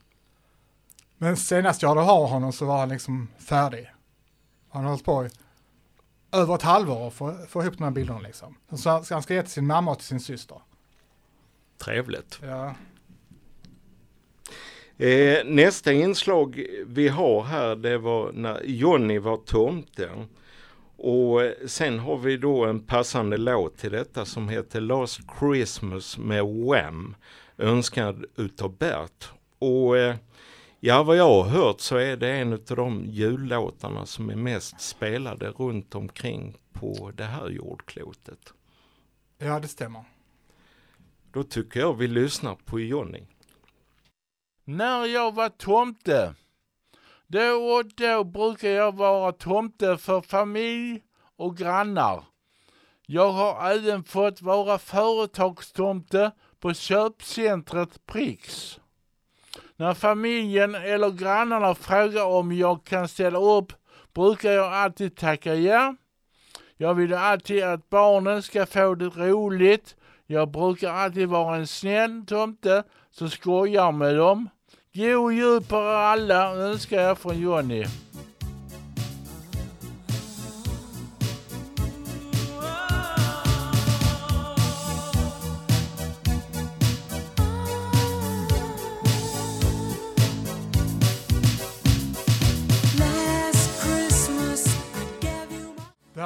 Men 1.18 1.36
senast 1.36 1.82
jag 1.82 1.88
hade 1.88 2.00
har 2.00 2.26
honom 2.26 2.52
så 2.52 2.66
var 2.66 2.78
han 2.78 2.88
liksom 2.88 3.28
färdig. 3.38 3.90
Han 4.70 4.82
har 4.82 4.90
hållit 4.90 5.04
på 5.04 5.26
i 5.26 5.30
över 6.32 6.54
ett 6.54 6.62
halvår 6.62 7.10
för 7.10 7.28
att 7.28 7.50
få 7.50 7.62
ihop 7.62 7.78
de 7.78 7.84
här 7.84 7.90
bilderna 7.90 8.20
liksom. 8.20 8.56
Så 8.72 8.90
han 8.90 9.04
ska- 9.04 9.14
han 9.14 9.22
ska 9.22 9.34
ge 9.34 9.42
till 9.42 9.50
sin 9.52 9.66
mamma 9.66 9.90
och 9.90 9.99
till 9.99 10.06
sin 10.06 10.20
syster. 10.20 10.60
Trevligt. 11.78 12.38
Ja. 12.42 12.75
Eh, 15.06 15.44
nästa 15.44 15.92
inslag 15.92 16.66
vi 16.87 17.08
har 17.08 17.42
här 17.42 17.76
det 17.76 17.99
var 17.99 18.32
när 18.32 18.62
Johnny 18.64 19.18
var 19.18 19.37
tomte. 19.37 20.10
Och 20.96 21.40
sen 21.66 21.99
har 21.99 22.16
vi 22.18 22.37
då 22.37 22.64
en 22.64 22.80
passande 22.80 23.37
låt 23.37 23.76
till 23.78 23.90
detta 23.92 24.25
som 24.25 24.49
heter 24.49 24.80
Last 24.80 25.20
Christmas 25.38 26.18
med 26.18 26.44
Wham. 26.44 27.14
Önskad 27.58 28.25
utav 28.37 28.76
Bert. 28.76 29.28
Och 29.58 29.99
eh, 29.99 30.14
ja, 30.80 31.02
vad 31.02 31.16
jag 31.16 31.25
har 31.25 31.50
hört 31.50 31.80
så 31.80 31.96
är 31.96 32.16
det 32.16 32.30
en 32.30 32.52
av 32.52 32.60
de 32.66 33.04
jullåtarna 33.06 34.06
som 34.06 34.30
är 34.30 34.37
mest 34.37 34.80
spelade 34.80 35.50
runt 35.50 35.94
omkring 35.94 36.56
på 36.72 37.10
det 37.14 37.25
här 37.25 37.49
jordklotet. 37.49 38.52
ja, 39.38 39.60
det 39.60 39.68
stämmer. 39.68 40.04
Då 41.32 41.42
tycker 41.42 41.80
jag 41.80 41.94
vi 41.94 42.08
lyssnar 42.08 42.54
på 42.54 42.80
Johnny. 42.80 43.22
När 44.64 45.06
jag 45.06 45.34
var 45.34 45.49
tomte, 45.49 46.34
då 47.26 47.40
och 47.40 47.87
då 47.94 48.25
brukar 48.25 48.68
jag 48.68 48.96
vara 48.96 49.32
tomte 49.32 49.99
för 49.99 50.20
familj 50.20 51.02
och 51.37 51.56
grannar. 51.56 52.25
Jag 53.06 53.32
har 53.32 53.70
även 53.70 54.04
fått 54.04 54.42
vara 54.42 54.78
företagstomte 54.78 56.30
på 56.60 56.75
köpcentret 56.75 58.06
Prix. 58.06 58.79
När 59.80 59.95
familjen 59.95 60.75
eller 60.75 61.10
grannarna 61.10 61.75
frågar 61.75 62.25
om 62.25 62.52
jag 62.52 62.84
kan 62.84 63.08
ställa 63.08 63.38
upp 63.38 63.73
brukar 64.14 64.50
jag 64.50 64.73
alltid 64.73 65.16
tacka 65.16 65.54
ja. 65.54 65.95
Jag 66.76 66.95
vill 66.95 67.14
alltid 67.14 67.64
att 67.64 67.90
barnen 67.90 68.43
ska 68.43 68.66
få 68.66 68.95
det 68.95 69.04
roligt. 69.04 69.97
Jag 70.26 70.50
brukar 70.50 70.93
alltid 70.93 71.28
vara 71.28 71.56
en 71.56 71.66
snäll 71.66 72.25
tomte 72.26 72.82
som 73.10 73.30
skojar 73.30 73.93
med 73.93 74.16
dem. 74.16 74.49
God 74.95 75.32
jul 75.32 75.62
på 75.62 75.76
er 75.76 75.95
alla 75.95 76.54
önskar 76.54 77.02
jag 77.02 77.19
från 77.19 77.40
Jonny. 77.40 77.84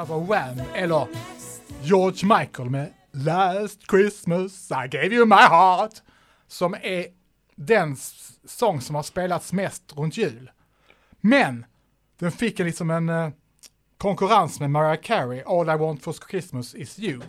Var 0.05 0.19
Wham! 0.19 0.61
Eller 0.73 1.07
George 1.81 2.37
Michael 2.39 2.69
med 2.69 2.93
Last 3.11 3.89
Christmas 3.89 4.71
I 4.71 4.87
gave 4.87 5.15
you 5.15 5.25
my 5.25 5.35
heart. 5.35 6.01
Som 6.47 6.73
är 6.73 7.05
den 7.55 7.97
sång 8.45 8.81
som 8.81 8.95
har 8.95 9.03
spelats 9.03 9.53
mest 9.53 9.97
runt 9.97 10.17
jul. 10.17 10.51
Men 11.21 11.65
den 12.19 12.31
fick 12.31 12.59
en 12.59 12.65
liksom 12.65 12.89
en 12.89 13.09
eh, 13.09 13.29
konkurrens 13.97 14.59
med 14.59 14.71
Mariah 14.71 15.01
Carey, 15.01 15.43
All 15.45 15.69
I 15.69 15.77
want 15.77 16.03
for 16.03 16.13
Christmas 16.29 16.75
is 16.75 16.99
you. 16.99 17.21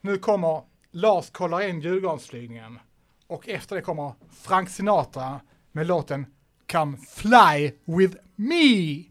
Nu 0.00 0.18
kommer 0.18 0.62
Lars 0.90 1.30
kollar 1.30 1.68
in 1.68 1.80
julgransflygningen 1.80 2.78
och 3.26 3.48
efter 3.48 3.76
det 3.76 3.82
kommer 3.82 4.14
Frank 4.30 4.68
Sinatra 4.68 5.40
med 5.72 5.86
låten 5.86 6.26
Come 6.72 6.96
Fly 6.96 7.72
With 7.84 8.16
Me. 8.36 9.04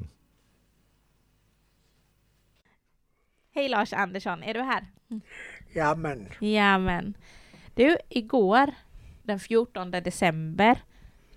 Hej 3.57 3.69
Lars 3.69 3.93
Andersson, 3.93 4.43
är 4.43 4.53
du 4.53 4.61
här? 4.61 4.85
Jamen, 5.73 6.29
Ja 6.39 6.77
men. 6.77 7.17
Du, 7.75 7.97
igår 8.09 8.71
den 9.23 9.39
14 9.39 9.91
december 9.91 10.81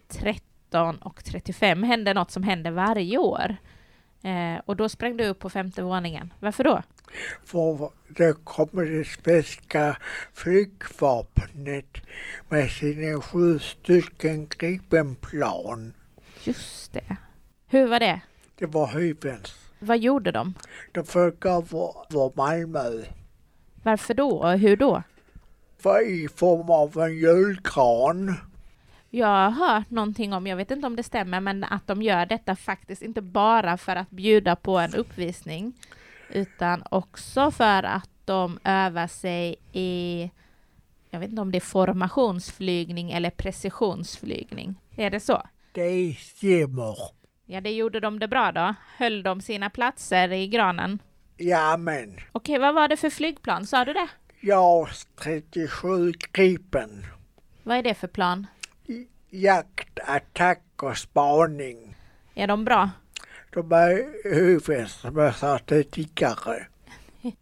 13 0.09 0.99
och 0.99 1.25
35 1.25 1.83
hände 1.83 2.15
något 2.15 2.31
som 2.31 2.43
händer 2.43 2.71
varje 2.71 3.19
år. 3.19 3.57
Eh, 4.23 4.61
och 4.65 4.77
då 4.77 4.89
sprang 4.89 5.17
du 5.17 5.27
upp 5.27 5.39
på 5.39 5.51
femte 5.51 5.83
våningen. 5.83 6.33
Varför 6.41 6.65
då? 6.65 6.83
för 7.45 7.91
det 8.09 8.45
kommer 8.45 8.85
det 8.85 9.05
svenska 9.05 9.97
flygvapnet 10.33 11.97
med 12.49 12.71
sina 12.71 13.21
sju 13.21 13.59
stycken 13.59 14.47
Gripenplan. 14.47 15.93
Just 16.45 16.93
det. 16.93 17.17
Hur 17.67 17.87
var 17.87 18.01
det? 18.01 18.21
Det 18.59 18.67
var 18.67 18.87
hyvens. 18.87 19.60
Vad 19.81 19.99
gjorde 19.99 20.33
de? 20.33 20.55
De 20.93 21.01
över, 21.01 21.35
över 21.45 22.37
Malmö. 22.37 23.05
Varför 23.83 24.15
då 24.15 24.47
hur 24.47 24.77
då? 24.77 25.03
Var 25.83 26.11
i 26.11 26.29
form 26.29 26.71
av 26.71 26.99
en 26.99 27.19
julgran. 27.19 28.35
Jag 29.11 29.51
har 29.51 29.51
hört 29.51 29.91
någonting 29.91 30.33
om, 30.33 30.47
jag 30.47 30.57
vet 30.57 30.71
inte 30.71 30.87
om 30.87 30.97
det 30.97 31.03
stämmer, 31.03 31.41
men 31.41 31.65
att 31.65 31.87
de 31.87 32.03
gör 32.03 32.27
detta 32.27 32.57
faktiskt 32.57 33.03
inte 33.03 33.23
bara 33.23 33.77
för 33.77 33.97
att 33.97 34.11
bjuda 34.11 34.57
på 34.57 34.79
en 34.79 34.95
uppvisning, 34.95 35.73
utan 36.29 36.83
också 36.91 37.51
för 37.51 37.83
att 37.83 38.11
de 38.25 38.59
övar 38.65 39.07
sig 39.07 39.57
i, 39.73 40.31
jag 41.11 41.21
vet 41.21 41.31
inte 41.31 41.43
om 41.43 41.53
det 41.53 41.59
är 41.59 41.61
formationsflygning 41.61 43.11
eller 43.11 43.31
precisionsflygning. 43.31 44.75
Är 44.97 45.11
det 45.11 45.21
så? 45.21 45.43
Det 45.73 46.17
stämmer. 46.19 47.20
Ja, 47.53 47.61
det 47.61 47.71
gjorde 47.71 48.01
de 48.01 48.19
det 48.19 48.29
bra 48.29 48.53
då. 48.53 48.75
Höll 48.97 49.23
de 49.23 49.41
sina 49.41 49.71
platser 49.71 50.33
i 50.33 50.49
granen? 50.49 50.99
Jamen, 51.37 52.17
Okej, 52.33 52.59
vad 52.59 52.75
var 52.75 52.89
det 52.89 52.97
för 52.97 53.11
flygplan? 53.11 53.67
Sa 53.67 53.85
du 53.85 53.93
det? 53.93 54.09
JAS 54.41 55.07
37 55.21 56.13
Gripen. 56.33 57.07
Vad 57.63 57.77
är 57.77 57.83
det 57.83 57.95
för 57.95 58.09
plan? 58.09 58.47
Jakt, 59.31 59.99
attack 60.07 60.83
och 60.83 60.97
spaning. 60.97 61.97
Är 62.35 62.47
de 62.47 62.65
bra? 62.65 62.91
De 63.51 63.73
är 63.73 64.33
hyvens 64.35 64.93
som 64.93 65.17
jag 65.17 65.35
sa 65.35 65.59
tidigare. 65.59 66.67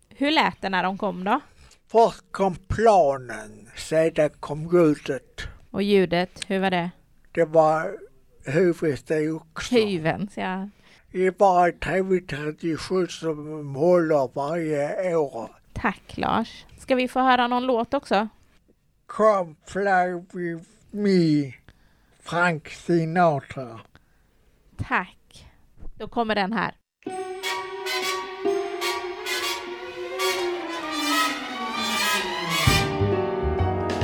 Hur 0.09 0.31
lät 0.31 0.61
det 0.61 0.69
när 0.69 0.83
de 0.83 0.99
kom 0.99 1.25
då? 1.25 1.41
Först 1.89 2.25
kom 2.31 2.55
planen, 2.55 3.71
sedan 3.77 4.31
kom 4.41 4.71
ljudet. 4.73 5.41
Och 5.71 5.83
ljudet, 5.83 6.45
hur 6.47 6.59
var 6.59 6.71
det? 6.71 6.91
Det 7.33 7.45
var 7.45 8.08
det 9.07 9.31
också. 9.31 9.75
Hyvens, 9.75 10.37
ja. 10.37 10.69
Det 11.13 11.41
var 11.41 11.69
en 11.69 11.79
trevlig 11.79 12.29
tradition 12.29 13.09
som 13.09 13.75
håller 13.75 14.31
varje 14.35 15.17
år. 15.17 15.51
Tack 15.73 16.17
Lars. 16.17 16.65
Ska 16.79 16.95
vi 16.95 17.09
få 17.09 17.21
höra 17.21 17.47
någon 17.47 17.67
låt 17.67 17.95
också? 17.95 18.29
Come 19.07 19.55
fly 19.67 20.13
with 20.33 20.69
me, 20.91 21.53
Frank 22.23 22.69
Sinatra. 22.69 23.81
Tack. 24.89 25.47
Då 25.99 26.09
kommer 26.09 26.35
den 26.35 26.53
här. 26.53 26.75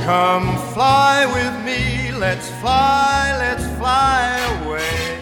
Come 0.05 0.57
fly 0.73 1.25
with 1.25 1.65
me, 1.65 2.04
let's 2.19 2.49
fly, 2.61 3.33
let's 3.39 3.65
fly 3.77 4.39
away. 4.61 5.17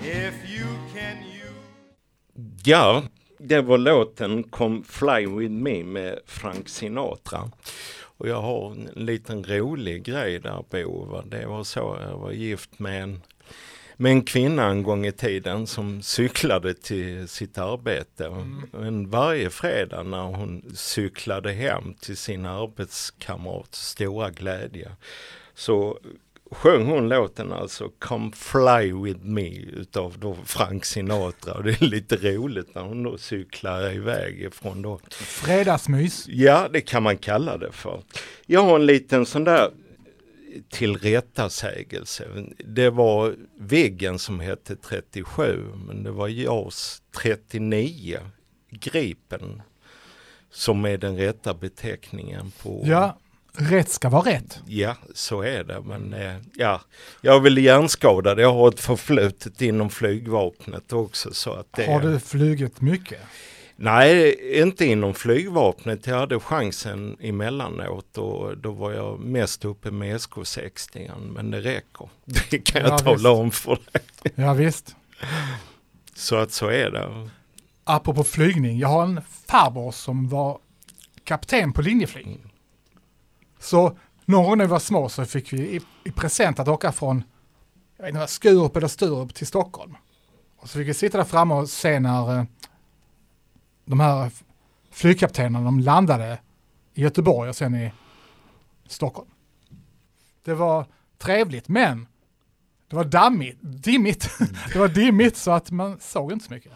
If 0.00 0.34
you 0.48 0.66
can 0.94 1.16
use... 1.22 2.60
Ja, 2.64 3.02
det 3.38 3.60
var 3.60 3.78
låten 3.78 4.42
Come 4.42 4.82
Fly 4.88 5.26
With 5.26 5.52
Me 5.52 5.84
med 5.84 6.18
Frank 6.26 6.68
Sinatra. 6.68 7.50
Och 8.16 8.28
jag 8.28 8.42
har 8.42 8.70
en 8.70 8.90
liten 8.94 9.44
rolig 9.44 10.02
grej 10.04 10.38
där 10.38 10.64
Bo. 10.70 11.22
Det 11.22 11.46
var 11.46 11.64
så, 11.64 11.98
jag 12.10 12.18
var 12.18 12.32
gift 12.32 12.78
med 12.78 13.02
en 13.02 13.22
med 13.96 14.12
en 14.12 14.22
kvinna 14.22 14.66
en 14.66 14.82
gång 14.82 15.06
i 15.06 15.12
tiden 15.12 15.66
som 15.66 16.02
cyklade 16.02 16.74
till 16.74 17.28
sitt 17.28 17.58
arbete. 17.58 18.30
Men 18.72 19.10
varje 19.10 19.50
fredag 19.50 20.02
när 20.02 20.22
hon 20.22 20.64
cyklade 20.74 21.52
hem 21.52 21.94
till 22.00 22.16
sin 22.16 22.46
arbetskamrats 22.46 23.88
stora 23.88 24.30
glädje 24.30 24.90
så 25.54 25.98
sjöng 26.50 26.86
hon 26.86 27.08
låten 27.08 27.52
alltså 27.52 27.90
Come 27.98 28.32
Fly 28.34 28.92
With 28.92 29.24
Me 29.24 29.48
utav 29.56 30.18
då 30.18 30.36
Frank 30.44 30.84
Sinatra. 30.84 31.54
Och 31.54 31.64
det 31.64 31.82
är 31.82 31.84
lite 31.84 32.16
roligt 32.16 32.74
när 32.74 32.82
hon 32.82 33.02
då 33.02 33.18
cyklar 33.18 33.94
iväg 33.94 34.42
ifrån 34.42 34.82
då 34.82 35.00
Fredagsmys. 35.10 36.24
Ja, 36.28 36.68
det 36.72 36.80
kan 36.80 37.02
man 37.02 37.16
kalla 37.16 37.58
det 37.58 37.72
för. 37.72 38.02
Jag 38.46 38.62
har 38.62 38.76
en 38.76 38.86
liten 38.86 39.26
sån 39.26 39.44
där 39.44 39.70
tillrättasägelse. 40.70 42.28
Det 42.58 42.90
var 42.90 43.34
Viggen 43.58 44.18
som 44.18 44.40
hette 44.40 44.76
37, 44.76 45.64
men 45.86 46.02
det 46.02 46.10
var 46.10 46.28
JAS 46.28 47.02
39, 47.16 48.18
Gripen, 48.70 49.62
som 50.50 50.84
är 50.84 50.98
den 50.98 51.16
rätta 51.16 51.54
beteckningen 51.54 52.52
på... 52.62 52.82
Ja, 52.84 53.18
rätt 53.52 53.88
ska 53.88 54.08
vara 54.08 54.30
rätt. 54.30 54.60
Ja, 54.66 54.96
så 55.14 55.42
är 55.42 55.64
det. 55.64 55.80
Men 55.80 56.12
eh, 56.14 56.36
ja, 56.54 56.80
jag 57.20 57.36
är 57.36 57.40
väl 57.40 57.58
hjärnskadad. 57.58 58.40
Jag 58.40 58.52
har 58.52 58.68
ett 58.68 58.80
förflutet 58.80 59.62
inom 59.62 59.90
flygvapnet 59.90 60.92
också. 60.92 61.34
Så 61.34 61.52
att 61.52 61.72
det 61.72 61.86
Har 61.86 62.00
du 62.00 62.18
flugit 62.18 62.80
mycket? 62.80 63.20
Nej, 63.76 64.38
inte 64.60 64.86
inom 64.86 65.14
flygvapnet. 65.14 66.06
Jag 66.06 66.18
hade 66.18 66.40
chansen 66.40 67.16
emellanåt 67.20 68.18
och 68.18 68.58
då 68.58 68.70
var 68.72 68.92
jag 68.92 69.20
mest 69.20 69.64
uppe 69.64 69.90
med 69.90 70.16
SK60. 70.16 71.10
Men 71.34 71.50
det 71.50 71.60
räcker. 71.60 72.08
Det 72.50 72.58
kan 72.58 72.82
jag 72.82 72.90
Ja, 72.90 72.98
tala 72.98 73.14
visst. 73.14 73.26
om 73.26 73.50
för 73.50 73.78
dig. 73.92 74.32
Ja, 74.34 74.52
visst. 74.54 74.96
Så 76.14 76.36
att 76.36 76.52
så 76.52 76.68
är 76.68 76.90
det. 76.90 77.28
Apropå 77.84 78.24
flygning, 78.24 78.78
jag 78.78 78.88
har 78.88 79.02
en 79.04 79.20
farbror 79.46 79.92
som 79.92 80.28
var 80.28 80.58
kapten 81.24 81.72
på 81.72 81.82
Linjeflyg. 81.82 82.40
Så 83.60 83.98
någon 84.24 84.44
gång 84.44 84.58
när 84.58 84.64
vi 84.64 84.70
var 84.70 84.78
små 84.78 85.08
så 85.08 85.24
fick 85.24 85.52
vi 85.52 85.58
i, 85.76 85.80
i 86.04 86.10
present 86.10 86.58
att 86.60 86.68
åka 86.68 86.92
från 86.92 87.24
jag 87.96 88.04
vet 88.04 88.14
inte, 88.14 88.26
Skurup 88.26 88.76
eller 88.76 88.88
Sturup 88.88 89.34
till 89.34 89.46
Stockholm. 89.46 89.94
Och 90.56 90.68
så 90.68 90.78
fick 90.78 90.88
vi 90.88 90.94
sitta 90.94 91.18
där 91.18 91.24
framme 91.24 91.54
och 91.54 91.68
se 91.68 92.00
när 92.00 92.38
eh, 92.38 92.44
de 93.84 94.00
här 94.00 94.30
flygkaptenerna 94.90 95.64
de 95.64 95.80
landade 95.80 96.38
i 96.94 97.02
Göteborg 97.02 97.48
och 97.48 97.56
sen 97.56 97.74
i 97.74 97.92
Stockholm. 98.86 99.30
Det 100.44 100.54
var 100.54 100.86
trevligt 101.18 101.68
men 101.68 102.06
det 102.88 102.96
var 102.96 103.04
dammigt, 103.04 103.58
dimmigt. 103.60 104.30
det 104.72 104.78
var 104.78 104.88
dimmigt 104.88 105.36
så 105.36 105.50
att 105.50 105.70
man 105.70 106.00
såg 106.00 106.32
inte 106.32 106.44
så 106.44 106.52
mycket. 106.52 106.72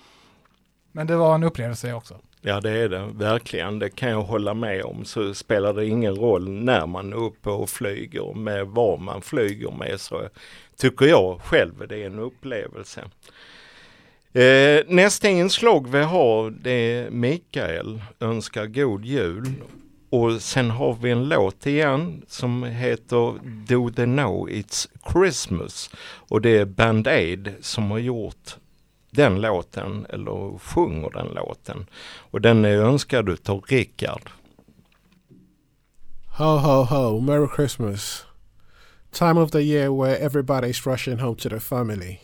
Men 0.92 1.06
det 1.06 1.16
var 1.16 1.34
en 1.34 1.42
upplevelse 1.42 1.92
också. 1.92 2.20
Ja 2.40 2.60
det 2.60 2.70
är 2.70 2.88
det 2.88 3.06
verkligen. 3.12 3.78
Det 3.78 3.90
kan 3.90 4.10
jag 4.10 4.22
hålla 4.22 4.54
med 4.54 4.82
om. 4.82 5.04
Så 5.04 5.34
spelar 5.34 5.72
det 5.72 5.86
ingen 5.86 6.14
roll 6.14 6.50
när 6.50 6.86
man 6.86 7.12
är 7.12 7.16
uppe 7.16 7.50
och 7.50 7.70
flyger 7.70 8.34
med 8.34 8.66
vad 8.66 9.00
man 9.00 9.22
flyger 9.22 9.70
med. 9.70 10.00
Så 10.00 10.28
tycker 10.76 11.06
jag 11.06 11.40
själv 11.40 11.88
det 11.88 12.02
är 12.02 12.06
en 12.06 12.18
upplevelse. 12.18 13.04
Eh, 14.32 14.84
nästa 14.86 15.28
inslag 15.28 15.88
vi 15.90 16.02
har 16.02 16.50
det 16.50 16.70
är 16.70 17.10
Mikael 17.10 18.02
önskar 18.20 18.66
god 18.66 19.04
jul. 19.04 19.52
Och 20.10 20.42
sen 20.42 20.70
har 20.70 20.94
vi 20.94 21.10
en 21.10 21.28
låt 21.28 21.66
igen 21.66 22.22
som 22.28 22.62
heter 22.62 23.38
Do 23.68 23.90
They 23.90 24.04
Know 24.04 24.48
It's 24.48 24.88
Christmas. 25.12 25.90
Och 26.04 26.40
det 26.40 26.58
är 26.58 26.64
Band 26.64 27.06
Aid 27.06 27.54
som 27.60 27.90
har 27.90 27.98
gjort 27.98 28.56
den 29.10 29.40
låten 29.40 30.06
eller 30.08 30.58
sjunger 30.58 31.10
den 31.10 31.26
låten. 31.26 31.86
Och 32.18 32.40
den 32.40 32.64
är 32.64 32.76
önskad 32.76 33.28
utav 33.28 33.64
Rickard. 33.68 34.30
Ho, 36.38 36.56
ho, 36.56 36.82
ho. 36.82 37.20
Merry 37.20 37.48
Christmas. 37.56 38.24
Time 39.12 39.40
of 39.40 39.50
the 39.50 39.62
year 39.62 39.90
where 39.90 40.28
everybody's 40.28 40.90
rushing 40.90 41.18
home 41.18 41.36
to 41.36 41.48
their 41.48 41.60
family. 41.60 42.20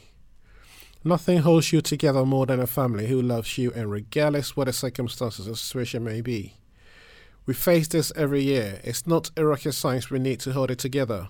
Nothing 1.06 1.38
holds 1.38 1.70
you 1.70 1.82
together 1.82 2.24
more 2.24 2.46
than 2.46 2.60
a 2.60 2.66
family 2.66 3.08
who 3.08 3.20
loves 3.20 3.58
you, 3.58 3.70
and 3.72 3.90
regardless 3.90 4.56
what 4.56 4.64
the 4.64 4.72
circumstances 4.72 5.46
or 5.46 5.54
situation 5.54 6.02
may 6.02 6.22
be. 6.22 6.54
We 7.44 7.52
face 7.52 7.88
this 7.88 8.10
every 8.16 8.42
year. 8.42 8.80
It's 8.82 9.06
not 9.06 9.30
a 9.36 9.44
rocket 9.44 9.72
science 9.72 10.08
we 10.08 10.18
need 10.18 10.40
to 10.40 10.52
hold 10.54 10.70
it 10.70 10.78
together. 10.78 11.28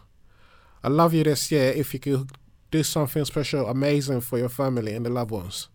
I 0.84 0.88
love 0.88 1.12
you 1.12 1.24
this 1.24 1.50
year 1.50 1.72
if 1.72 1.92
you 1.92 1.98
could 1.98 2.30
do 2.70 2.84
something 2.84 3.24
special, 3.24 3.66
amazing 3.66 4.20
for 4.20 4.38
your 4.38 4.48
family 4.48 4.94
and 4.94 5.04
the 5.04 5.10
loved 5.10 5.32
ones. 5.32 5.68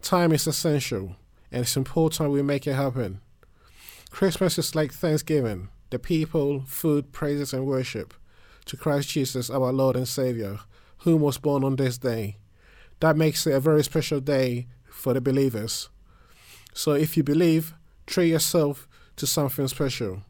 Time 0.00 0.30
is 0.30 0.46
essential, 0.46 1.16
and 1.50 1.62
it's 1.62 1.76
important 1.76 2.30
we 2.30 2.42
make 2.42 2.68
it 2.68 2.74
happen. 2.74 3.20
Christmas 4.10 4.58
is 4.58 4.76
like 4.76 4.92
Thanksgiving 4.92 5.70
the 5.90 5.98
people, 5.98 6.60
food, 6.66 7.12
praises, 7.12 7.52
and 7.52 7.66
worship 7.66 8.14
to 8.66 8.76
Christ 8.76 9.08
Jesus, 9.08 9.50
our 9.50 9.72
Lord 9.72 9.96
and 9.96 10.06
Savior, 10.06 10.60
whom 10.98 11.22
was 11.22 11.38
born 11.38 11.64
on 11.64 11.76
this 11.76 11.98
day. 11.98 12.36
That 13.00 13.16
makes 13.16 13.46
it 13.46 13.54
a 13.54 13.60
very 13.60 13.84
special 13.84 14.20
day 14.20 14.66
for 14.90 15.14
the 15.14 15.20
believers. 15.20 15.88
So 16.74 16.92
if 16.92 17.16
you 17.16 17.22
believe, 17.22 17.74
treat 18.06 18.28
yourself 18.28 18.88
to 19.16 19.26
something 19.26 19.68
special. 19.68 20.22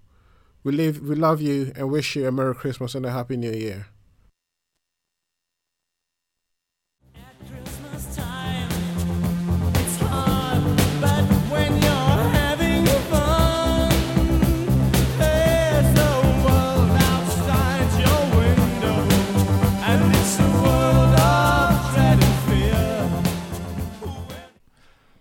We, 0.64 0.72
live, 0.72 1.00
we 1.00 1.14
love 1.14 1.40
you 1.40 1.72
and 1.76 1.90
wish 1.90 2.16
you 2.16 2.26
a 2.26 2.32
Merry 2.32 2.54
Christmas 2.54 2.94
and 2.94 3.06
a 3.06 3.10
Happy 3.10 3.36
New 3.36 3.52
Year. 3.52 3.86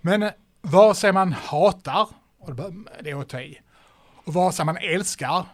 Men 0.07 0.23
eh, 0.23 0.31
vare 0.61 0.95
sig 0.95 1.13
man 1.13 1.33
hatar, 1.33 2.07
och 2.39 2.49
mm, 2.49 2.87
det 3.01 3.09
är 3.09 3.21
att 3.21 3.29
ta 3.29 3.41
i, 3.41 3.59
och 4.25 4.33
vare 4.33 4.51
sig 4.51 4.65
man 4.65 4.77
älskar, 4.77 5.45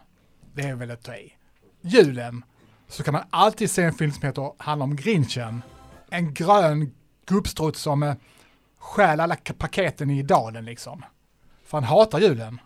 det 0.52 0.62
är 0.62 0.74
väl 0.74 0.90
att 0.90 1.02
ta 1.02 1.16
i. 1.16 1.32
Julen, 1.80 2.44
så 2.88 3.02
kan 3.02 3.12
man 3.12 3.24
alltid 3.30 3.70
se 3.70 3.82
en 3.82 3.92
film 3.92 4.12
som 4.12 4.26
heter 4.26 4.52
handlar 4.58 4.84
om 4.84 4.96
Grinchen. 4.96 5.62
En 6.10 6.34
grön 6.34 6.94
gubbstrutt 7.26 7.76
som 7.76 8.02
eh, 8.02 8.14
stjäl 8.78 9.20
alla 9.20 9.36
paketen 9.58 10.10
i 10.10 10.22
dalen 10.22 10.64
liksom. 10.64 11.04
För 11.64 11.78
han 11.78 11.84
hatar 11.84 12.20
julen. 12.20 12.60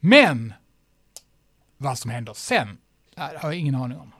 Men, 0.00 0.52
vad 1.76 1.98
som 1.98 2.10
händer 2.10 2.34
sen, 2.34 2.78
det 3.14 3.20
har 3.20 3.32
jag 3.42 3.54
ingen 3.54 3.74
aning 3.74 3.98
om. 3.98 4.12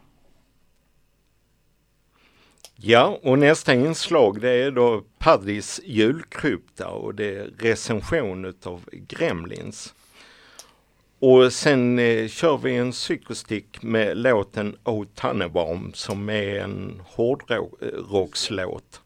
Ja, 2.80 3.18
och 3.22 3.38
nästa 3.38 3.74
inslag 3.74 4.40
det 4.40 4.50
är 4.50 4.70
då 4.70 5.04
Paddys 5.18 5.80
julkrypta 5.84 6.88
och 6.88 7.14
det 7.14 7.36
är 7.36 7.50
recension 7.58 8.44
utav 8.44 8.84
Gremlins. 8.92 9.94
Och 11.20 11.52
sen 11.52 11.98
eh, 11.98 12.28
kör 12.28 12.58
vi 12.58 12.76
en 12.76 12.92
psykostick 12.92 13.82
med 13.82 14.16
låten 14.16 14.76
O 14.84 15.04
Tannebaum 15.14 15.92
som 15.94 16.28
är 16.28 16.60
en 16.60 17.02
hårdrockslåt 17.06 19.00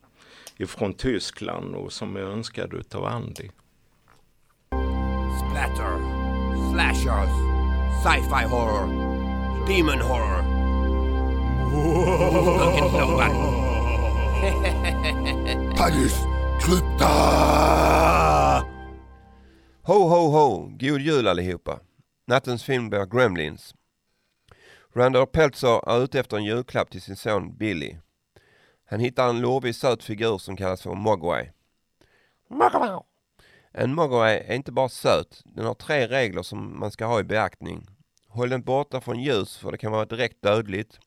ifrån 0.57 0.95
Tyskland 0.95 1.75
och 1.75 1.93
som 1.93 2.17
är 2.17 2.21
önskad 2.21 2.75
utav 2.75 3.05
Andy. 3.05 3.49
Splatter, 5.39 5.99
slashers, 6.73 7.33
sci-fi 8.03 8.45
horror, 8.49 8.87
demon 9.67 10.01
horror. 10.01 10.62
Spöken 11.73 12.89
slogan. 12.91 13.33
Paddys 15.77 16.17
krypta! 16.61 17.13
Ho, 19.83 19.95
ho, 19.95 20.29
ho! 20.29 20.69
God 20.69 21.01
jul 21.01 21.29
allihopa! 21.29 21.81
Nattens 22.27 22.65
film 22.65 22.91
blir 22.91 23.07
Gremlins. 23.07 23.75
Randall 24.95 25.27
Peltzer 25.27 25.89
är 25.89 26.05
ute 26.05 26.21
efter 26.21 26.37
en 26.37 26.45
julklapp 26.45 26.91
till 26.91 27.03
sin 27.03 27.17
son 27.17 27.57
Billy. 27.57 27.97
Han 28.85 29.01
hittar 29.01 29.29
en 29.29 29.41
lovig 29.41 29.75
söt 29.75 30.03
figur 30.03 30.39
som 30.39 30.57
kallas 30.57 30.83
för 30.83 30.95
Mogwai. 30.95 31.51
Mogwai! 32.51 33.01
En 33.73 33.95
Mogwai 33.95 34.39
är 34.47 34.55
inte 34.55 34.73
bara 34.73 34.89
söt, 34.89 35.43
den 35.45 35.67
har 35.67 35.75
tre 35.75 36.07
regler 36.07 36.43
som 36.43 36.81
man 36.81 36.91
ska 36.91 37.07
ha 37.07 37.21
i 37.21 37.25
beaktning. 37.25 37.87
Håll 38.29 38.51
den 38.51 38.63
borta 38.63 39.01
från 39.01 39.21
ljus 39.21 39.57
för 39.57 39.73
det 39.73 39.79
kan 39.79 39.93
vara 39.93 40.05
direkt 40.05 40.43
dödligt. 40.43 40.99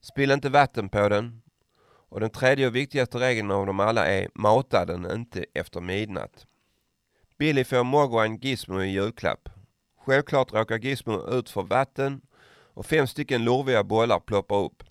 Spill 0.00 0.30
inte 0.30 0.48
vatten 0.48 0.88
på 0.88 1.08
den. 1.08 1.42
Och 2.10 2.20
den 2.20 2.30
tredje 2.30 2.66
och 2.66 2.76
viktigaste 2.76 3.18
regeln 3.18 3.50
av 3.50 3.66
dem 3.66 3.80
alla 3.80 4.06
är 4.06 4.28
mata 4.34 4.84
den 4.84 5.10
inte 5.10 5.44
efter 5.54 5.80
midnatt. 5.80 6.46
Billy 7.38 7.64
får 7.64 7.84
Mogwai 7.84 8.38
Gizmo 8.42 8.82
i 8.82 8.88
julklapp. 8.88 9.48
Självklart 9.96 10.52
råkar 10.52 10.78
Gizmo 10.78 11.28
ut 11.30 11.50
för 11.50 11.62
vatten 11.62 12.20
och 12.74 12.86
fem 12.86 13.06
stycken 13.06 13.44
lurviga 13.44 13.84
bollar 13.84 14.20
ploppar 14.20 14.56
upp. 14.56 14.82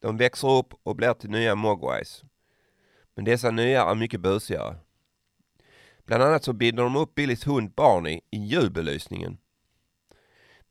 De 0.00 0.16
växer 0.16 0.48
upp 0.50 0.74
och 0.82 0.96
blir 0.96 1.12
till 1.12 1.30
nya 1.30 1.54
Mogwais. 1.54 2.22
Men 3.14 3.24
dessa 3.24 3.50
nya 3.50 3.84
är 3.84 3.94
mycket 3.94 4.20
busigare. 4.20 4.76
Bland 6.06 6.22
annat 6.22 6.44
så 6.44 6.52
binder 6.52 6.82
de 6.82 6.96
upp 6.96 7.14
Billys 7.14 7.46
hund 7.46 7.70
Barney 7.70 8.20
i 8.30 8.38
julbelysningen. 8.38 9.38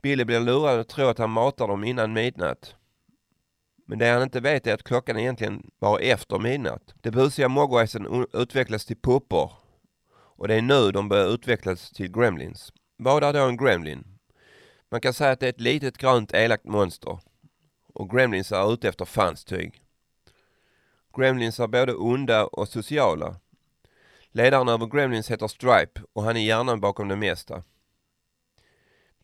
Billy 0.01 0.23
blir 0.23 0.39
lurad 0.39 0.79
att 0.79 0.89
tro 0.89 1.05
att 1.07 1.17
han 1.17 1.29
matar 1.29 1.67
dem 1.67 1.83
innan 1.83 2.13
midnatt. 2.13 2.75
Men 3.89 3.99
det 3.99 4.05
han 4.05 4.23
inte 4.23 4.39
vet 4.39 4.67
är 4.67 4.73
att 4.73 4.83
klockan 4.83 5.17
egentligen 5.17 5.71
var 5.79 5.99
efter 5.99 6.39
midnatt. 6.39 6.93
De 7.01 7.11
busiga 7.11 7.47
mogwaisen 7.47 8.25
utvecklas 8.33 8.85
till 8.85 9.01
puppor 9.01 9.51
och 10.11 10.47
det 10.47 10.55
är 10.55 10.61
nu 10.61 10.91
de 10.91 11.09
börjar 11.09 11.33
utvecklas 11.33 11.91
till 11.91 12.11
gremlins. 12.11 12.73
Vad 12.97 13.23
är 13.23 13.33
då 13.33 13.39
en 13.39 13.57
gremlin? 13.57 14.03
Man 14.91 15.01
kan 15.01 15.13
säga 15.13 15.31
att 15.31 15.39
det 15.39 15.45
är 15.45 15.49
ett 15.49 15.61
litet 15.61 15.97
grönt 15.97 16.33
elakt 16.33 16.65
monster 16.65 17.19
och 17.93 18.09
gremlins 18.09 18.51
är 18.51 18.73
ute 18.73 18.89
efter 18.89 19.05
fanstyg. 19.05 19.81
Gremlins 21.17 21.59
är 21.59 21.67
både 21.67 21.93
onda 21.93 22.45
och 22.45 22.67
sociala. 22.67 23.35
Ledaren 24.31 24.67
över 24.67 24.85
Gremlins 24.85 25.31
heter 25.31 25.47
Stripe 25.47 26.01
och 26.13 26.23
han 26.23 26.37
är 26.37 26.41
hjärnan 26.41 26.79
bakom 26.79 27.07
det 27.07 27.15
mesta. 27.15 27.63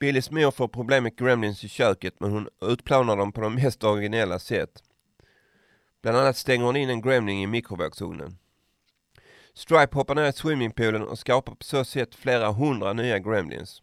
Billys 0.04 0.32
mor 0.32 0.52
får 0.52 0.68
problem 0.68 1.04
med 1.04 1.16
Gremlins 1.16 1.64
i 1.64 1.68
köket 1.68 2.14
men 2.20 2.32
hon 2.32 2.50
utplånar 2.62 3.18
dem 3.18 3.32
på 3.32 3.42
de 3.42 3.56
mest 3.56 3.84
originella 3.84 4.40
sätt. 4.40 4.84
Bland 6.02 6.18
annat 6.18 6.38
stänger 6.38 6.66
hon 6.66 6.76
in 6.76 6.90
en 6.90 7.02
Gremling 7.02 7.44
i 7.44 7.48
mikrovågsugnen. 7.48 8.38
Stripe 9.54 9.96
hoppar 9.96 10.16
ner 10.16 10.30
i 10.30 10.34
swimmingpoolen 10.34 11.04
och 11.04 11.20
skapar 11.20 11.56
på 11.56 11.64
så 11.64 11.86
sätt 11.86 12.16
flera 12.16 12.52
hundra 12.52 12.94
nya 12.94 13.20
Gremlins. 13.20 13.82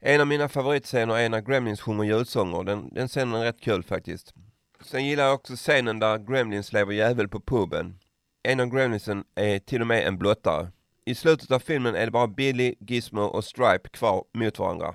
En 0.00 0.20
av 0.20 0.26
mina 0.26 0.48
favoritscener 0.48 1.18
är 1.18 1.28
när 1.28 1.40
Gremlins 1.40 1.80
sjunger 1.80 2.04
julsånger. 2.04 2.64
Den, 2.64 2.94
den 2.94 3.08
scenen 3.08 3.34
är 3.34 3.44
rätt 3.44 3.60
kul 3.60 3.82
faktiskt. 3.82 4.34
Sen 4.80 5.06
gillar 5.06 5.24
jag 5.24 5.34
också 5.34 5.56
scenen 5.56 5.98
där 5.98 6.18
Gremlins 6.18 6.72
lever 6.72 6.92
jävel 6.92 7.28
på 7.28 7.40
puben. 7.40 7.98
En 8.42 8.60
av 8.60 8.66
Gremlinsen 8.66 9.24
är 9.34 9.58
till 9.58 9.80
och 9.80 9.86
med 9.86 10.06
en 10.06 10.18
blottare. 10.18 10.70
I 11.04 11.14
slutet 11.14 11.50
av 11.50 11.58
filmen 11.58 11.94
är 11.94 12.04
det 12.04 12.10
bara 12.10 12.26
Billy, 12.26 12.74
Gizmo 12.80 13.22
och 13.22 13.44
Stripe 13.44 13.88
kvar 13.88 14.24
mot 14.32 14.58
varandra. 14.58 14.94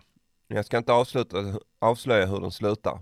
Men 0.49 0.55
jag 0.55 0.65
ska 0.65 0.77
inte 0.77 0.93
avsluta, 0.93 1.37
avslöja 1.79 2.25
hur 2.25 2.39
den 2.39 2.51
slutar. 2.51 3.01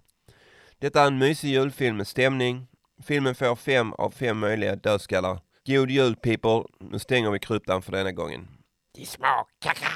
Detta 0.79 1.01
är 1.01 1.07
en 1.07 1.17
mysig 1.17 1.49
julfilm 1.49 1.97
med 1.97 2.07
stämning. 2.07 2.67
Filmen 3.03 3.35
får 3.35 3.55
fem 3.55 3.93
av 3.93 4.11
fem 4.11 4.39
möjliga 4.39 4.75
dödskallar. 4.75 5.39
God 5.65 5.91
jul 5.91 6.15
people! 6.15 6.63
Nu 6.79 6.99
stänger 6.99 7.31
vi 7.31 7.39
kryptan 7.39 7.81
för 7.81 7.91
denna 7.91 8.11
gången. 8.11 8.47
Die 8.95 9.05
små 9.05 9.47
kaka. 9.59 9.91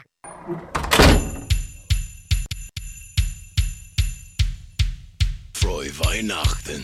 Frohe 5.53 5.89
Weihnachten 6.03 6.83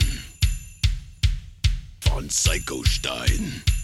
von 2.06 2.28
Psycho 2.28 2.84
Stein. 2.84 3.77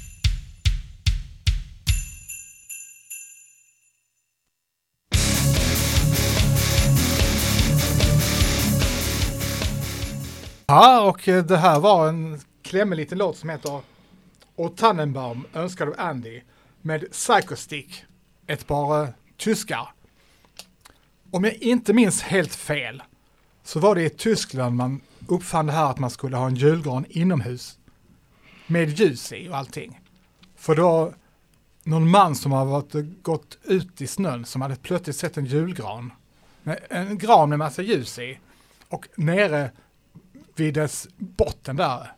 Ja, 10.73 11.01
och 11.09 11.21
det 11.25 11.57
här 11.57 11.79
var 11.79 12.07
en 12.07 12.39
klämmig 12.61 12.95
liten 12.95 13.17
låt 13.17 13.37
som 13.37 13.49
heter 13.49 13.81
Och 14.55 14.77
Tannenbaum 14.77 15.45
önskar 15.53 15.85
du 15.85 15.95
Andy 15.95 16.41
med 16.81 17.11
Psychostick, 17.11 18.05
ett 18.47 18.67
par 18.67 19.01
eh, 19.01 19.03
uh, 19.03 19.09
tyskar. 19.37 19.89
Om 21.31 21.43
jag 21.43 21.53
inte 21.53 21.93
minns 21.93 22.21
helt 22.21 22.55
fel 22.55 23.03
så 23.63 23.79
var 23.79 23.95
det 23.95 24.03
i 24.03 24.09
Tyskland 24.09 24.75
man 24.75 25.01
uppfann 25.27 25.65
det 25.65 25.73
här 25.73 25.91
att 25.91 25.99
man 25.99 26.09
skulle 26.09 26.37
ha 26.37 26.47
en 26.47 26.55
julgran 26.55 27.05
inomhus 27.09 27.77
med 28.67 28.89
ljus 28.89 29.33
i 29.33 29.49
och 29.49 29.57
allting. 29.57 29.99
För 30.55 30.75
då 30.75 31.13
någon 31.83 32.09
man 32.09 32.35
som 32.35 32.51
har 32.51 32.65
varit, 32.65 33.21
gått 33.21 33.57
ut 33.63 34.01
i 34.01 34.07
snön 34.07 34.45
som 34.45 34.61
hade 34.61 34.75
plötsligt 34.75 35.15
sett 35.15 35.37
en 35.37 35.45
julgran. 35.45 36.11
En 36.89 37.17
gran 37.17 37.49
med 37.49 37.59
massa 37.59 37.81
ljus 37.81 38.19
i. 38.19 38.39
Och 38.89 39.07
nere 39.15 39.71
vid 40.55 40.73
dess 40.73 41.07
botten 41.17 41.75
där, 41.75 42.11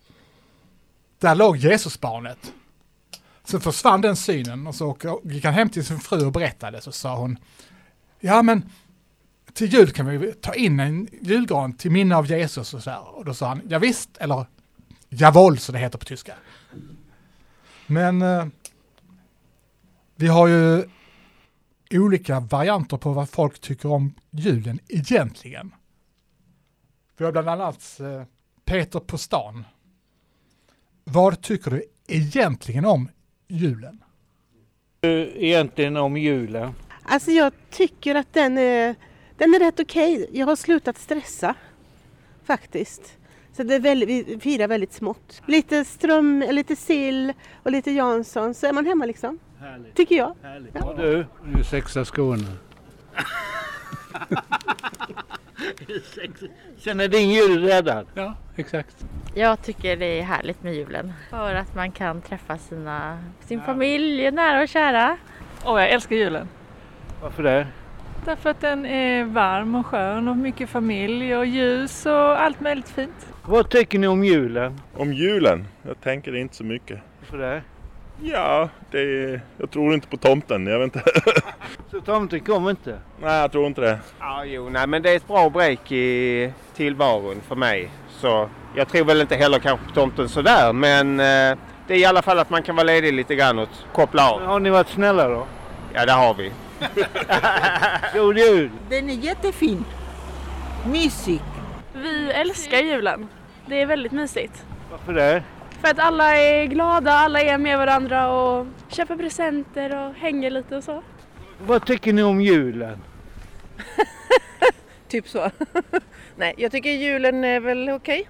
där 1.19 1.35
låg 1.35 1.57
Jesusbarnet. 1.57 2.53
Så 3.43 3.59
försvann 3.59 4.01
den 4.01 4.15
synen 4.15 4.67
och 4.67 4.75
så 4.75 4.97
gick 5.23 5.45
han 5.45 5.53
hem 5.53 5.69
till 5.69 5.85
sin 5.85 5.99
fru 5.99 6.25
och 6.25 6.31
berättade 6.31 6.81
så 6.81 6.91
sa 6.91 7.15
hon, 7.15 7.37
ja 8.19 8.41
men 8.41 8.69
till 9.53 9.73
jul 9.73 9.91
kan 9.91 10.05
vi 10.05 10.33
ta 10.33 10.53
in 10.53 10.79
en 10.79 11.07
julgran 11.21 11.73
till 11.73 11.91
minne 11.91 12.15
av 12.15 12.27
Jesus 12.27 12.73
och 12.73 12.83
så 12.83 12.89
här. 12.89 13.17
Och 13.17 13.25
då 13.25 13.33
sa 13.33 13.47
han, 13.47 13.61
ja 13.67 13.79
visst, 13.79 14.17
eller 14.17 14.45
jawohl 15.09 15.57
så 15.57 15.71
det 15.71 15.79
heter 15.79 15.97
på 15.97 16.05
tyska. 16.05 16.35
Men 17.87 18.21
eh, 18.21 18.45
vi 20.15 20.27
har 20.27 20.47
ju 20.47 20.83
olika 21.91 22.39
varianter 22.39 22.97
på 22.97 23.13
vad 23.13 23.29
folk 23.29 23.61
tycker 23.61 23.91
om 23.91 24.13
julen 24.31 24.79
egentligen. 24.87 25.71
Vi 27.17 27.25
har 27.25 27.31
bland 27.31 27.49
annat 27.49 27.99
eh, 27.99 28.23
Peter 28.65 28.99
på 28.99 29.17
stan. 29.17 29.63
Vad 31.03 31.41
tycker 31.41 31.71
du 31.71 31.83
egentligen 32.07 32.85
om 32.85 33.09
julen? 33.47 34.03
Egentligen 35.01 35.97
om 35.97 36.17
julen. 36.17 36.73
Alltså 37.03 37.31
jag 37.31 37.53
tycker 37.69 38.15
att 38.15 38.33
den 38.33 38.57
är, 38.57 38.95
den 39.37 39.53
är 39.53 39.59
rätt 39.59 39.79
okej. 39.79 40.29
Jag 40.31 40.45
har 40.45 40.55
slutat 40.55 40.97
stressa 40.97 41.55
faktiskt. 42.43 43.17
Så 43.53 43.63
det 43.63 43.75
är 43.75 43.79
väldigt, 43.79 44.27
vi 44.27 44.39
firar 44.39 44.67
väldigt 44.67 44.93
smått. 44.93 45.41
Lite 45.45 45.85
ström, 45.85 46.43
lite 46.49 46.75
sill 46.75 47.33
och 47.63 47.71
lite 47.71 47.91
Jansson 47.91 48.53
så 48.53 48.67
är 48.67 48.73
man 48.73 48.85
hemma 48.85 49.05
liksom. 49.05 49.39
Härligt. 49.59 49.95
Tycker 49.95 50.15
jag. 50.15 50.35
Härligt. 50.41 50.75
Och 50.75 50.97
du? 50.97 51.25
Du 51.45 51.59
är 51.59 51.63
sexa 51.63 52.05
Skåne. 52.05 52.45
Sen 56.77 56.99
är 56.99 57.07
din 57.07 57.29
jul 57.29 57.63
räddad. 57.63 58.07
Ja, 58.13 58.35
exakt. 58.55 59.05
Jag 59.33 59.61
tycker 59.61 59.97
det 59.97 60.19
är 60.19 60.23
härligt 60.23 60.63
med 60.63 60.75
julen. 60.75 61.13
För 61.29 61.55
att 61.55 61.75
man 61.75 61.91
kan 61.91 62.21
träffa 62.21 62.57
sina, 62.57 63.19
sin 63.39 63.61
familj, 63.61 64.31
nära 64.31 64.61
och 64.61 64.67
kära. 64.67 65.17
Och 65.63 65.81
jag 65.81 65.89
älskar 65.89 66.15
julen. 66.15 66.47
Varför 67.21 67.43
det? 67.43 67.67
Därför 68.25 68.49
att 68.49 68.61
den 68.61 68.85
är 68.85 69.23
varm 69.23 69.75
och 69.75 69.85
skön 69.85 70.27
och 70.27 70.37
mycket 70.37 70.69
familj 70.69 71.35
och 71.35 71.45
ljus 71.45 72.05
och 72.05 72.41
allt 72.41 72.59
möjligt 72.59 72.89
fint. 72.89 73.27
Vad 73.45 73.69
tycker 73.69 73.99
ni 73.99 74.07
om 74.07 74.23
julen? 74.23 74.81
Om 74.93 75.13
julen? 75.13 75.67
Jag 75.83 76.01
tänker 76.01 76.35
inte 76.35 76.55
så 76.55 76.63
mycket. 76.63 76.99
Varför 77.19 77.37
det? 77.37 77.61
Ja, 78.21 78.69
det 78.91 78.99
är, 78.99 79.41
jag 79.57 79.71
tror 79.71 79.93
inte 79.93 80.07
på 80.07 80.17
tomten. 80.17 80.67
Jag 80.67 80.79
vet 80.79 80.95
inte. 80.95 81.03
Så 81.91 82.01
tomten 82.01 82.39
kommer 82.39 82.69
inte? 82.69 82.99
Nej, 83.21 83.41
jag 83.41 83.51
tror 83.51 83.67
inte 83.67 83.81
det. 83.81 83.99
Ja, 84.19 84.45
jo, 84.45 84.69
nej, 84.69 84.87
men 84.87 85.01
det 85.01 85.09
är 85.11 85.15
ett 85.15 85.27
bra 85.27 85.49
break 85.49 85.91
i 85.91 86.51
tillvaron 86.73 87.41
för 87.47 87.55
mig. 87.55 87.89
Så 88.09 88.49
jag 88.75 88.87
tror 88.87 89.05
väl 89.05 89.21
inte 89.21 89.35
heller 89.35 89.59
kanske 89.59 89.85
på 89.87 89.91
tomten 89.93 90.29
sådär, 90.29 90.73
men 90.73 91.19
eh, 91.19 91.57
det 91.87 91.93
är 91.93 91.97
i 91.97 92.05
alla 92.05 92.21
fall 92.21 92.39
att 92.39 92.49
man 92.49 92.63
kan 92.63 92.75
vara 92.75 92.83
ledig 92.87 93.13
lite 93.13 93.35
grann 93.35 93.59
och 93.59 93.69
koppla 93.93 94.31
av. 94.31 94.41
Har 94.41 94.59
ni 94.59 94.69
varit 94.69 94.89
snälla 94.89 95.27
då? 95.29 95.47
Ja, 95.93 96.05
det 96.05 96.11
har 96.11 96.33
vi. 96.33 96.51
God 98.19 98.37
jul! 98.37 98.69
Den 98.89 99.09
är 99.09 99.13
jättefin. 99.13 99.85
Mysig. 100.91 101.41
Vi 101.93 102.31
älskar 102.31 102.77
julen. 102.77 103.27
Det 103.65 103.81
är 103.81 103.85
väldigt 103.85 104.11
mysigt. 104.11 104.65
Varför 104.91 105.13
det? 105.13 105.43
För 105.85 105.91
att 105.91 105.99
alla 105.99 106.37
är 106.37 106.65
glada, 106.65 107.11
alla 107.11 107.41
är 107.41 107.57
med 107.57 107.77
varandra 107.77 108.31
och 108.31 108.67
köper 108.87 109.15
presenter 109.15 109.95
och 110.05 110.13
hänger 110.13 110.49
lite 110.49 110.75
och 110.77 110.83
så. 110.83 111.03
Vad 111.59 111.85
tycker 111.85 112.13
ni 112.13 112.23
om 112.23 112.41
julen? 112.41 112.99
Typ 115.07 115.27
så. 115.27 115.51
Nej, 116.35 116.53
jag 116.57 116.71
tycker 116.71 116.89
julen 116.89 117.43
är 117.43 117.59
väl 117.59 117.89
okej. 117.89 118.29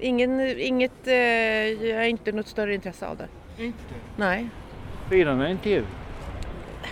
Ingen, 0.00 0.40
inget, 0.40 1.06
eh, 1.06 1.14
jag 1.14 1.96
har 1.96 2.04
inte 2.04 2.32
något 2.32 2.48
större 2.48 2.74
intresse 2.74 3.06
av 3.06 3.16
det. 3.16 3.28
Inte? 3.64 3.94
Nej. 4.16 4.48
Firar 5.10 5.34
ni 5.34 5.50
inte 5.50 5.70
jul? 5.70 5.86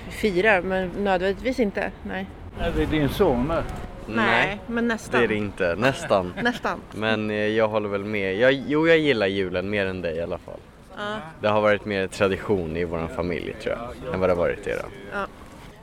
Vi 0.07 0.13
firar, 0.13 0.63
men 0.63 0.89
nödvändigtvis 0.89 1.61
inte. 1.61 1.93
Nej. 2.03 2.27
Är 2.61 2.73
det 2.77 2.87
din 2.87 3.09
son 3.09 3.49
där? 3.49 3.65
Nej, 4.07 4.61
men 4.67 4.89
nästan. 4.89 5.21
Det 5.21 5.27
är 5.27 5.29
det 5.29 5.35
inte, 5.35 5.77
nästan. 5.77 6.33
Nästan. 6.43 6.81
Men 6.95 7.31
eh, 7.31 7.37
jag 7.37 7.69
håller 7.69 7.89
väl 7.89 8.05
med. 8.05 8.37
Jag, 8.37 8.53
jo, 8.53 8.89
jag 8.89 8.99
gillar 8.99 9.27
julen 9.27 9.71
mer 9.71 9.87
än 9.87 10.03
dig 10.03 10.17
i 10.17 10.21
alla 10.21 10.39
fall. 10.39 10.59
Ja. 10.97 11.17
Det 11.41 11.49
har 11.49 11.61
varit 11.61 11.85
mer 11.85 12.07
tradition 12.07 12.77
i 12.77 12.85
vår 12.85 13.09
familj 13.17 13.55
tror 13.63 13.75
jag, 13.75 14.15
än 14.15 14.21
vad 14.21 14.29
det 14.29 14.35
har 14.35 14.43
varit 14.43 14.67
i 14.67 14.71
era. 14.71 14.85
Ja. 15.13 15.27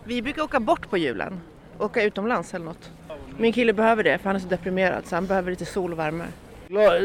Vi 0.03 0.21
brukar 0.21 0.41
åka 0.41 0.59
bort 0.59 0.89
på 0.89 0.97
julen. 0.97 1.39
Åka 1.79 2.03
utomlands 2.03 2.53
eller 2.53 2.65
något. 2.65 2.91
Min 3.37 3.53
kille 3.53 3.73
behöver 3.73 4.03
det 4.03 4.17
för 4.17 4.25
han 4.25 4.35
är 4.35 4.39
så 4.39 4.47
deprimerad 4.47 5.05
så 5.05 5.15
han 5.15 5.27
behöver 5.27 5.51
lite 5.51 5.65
sol 5.65 5.91
och 5.91 5.99
värme. 5.99 6.23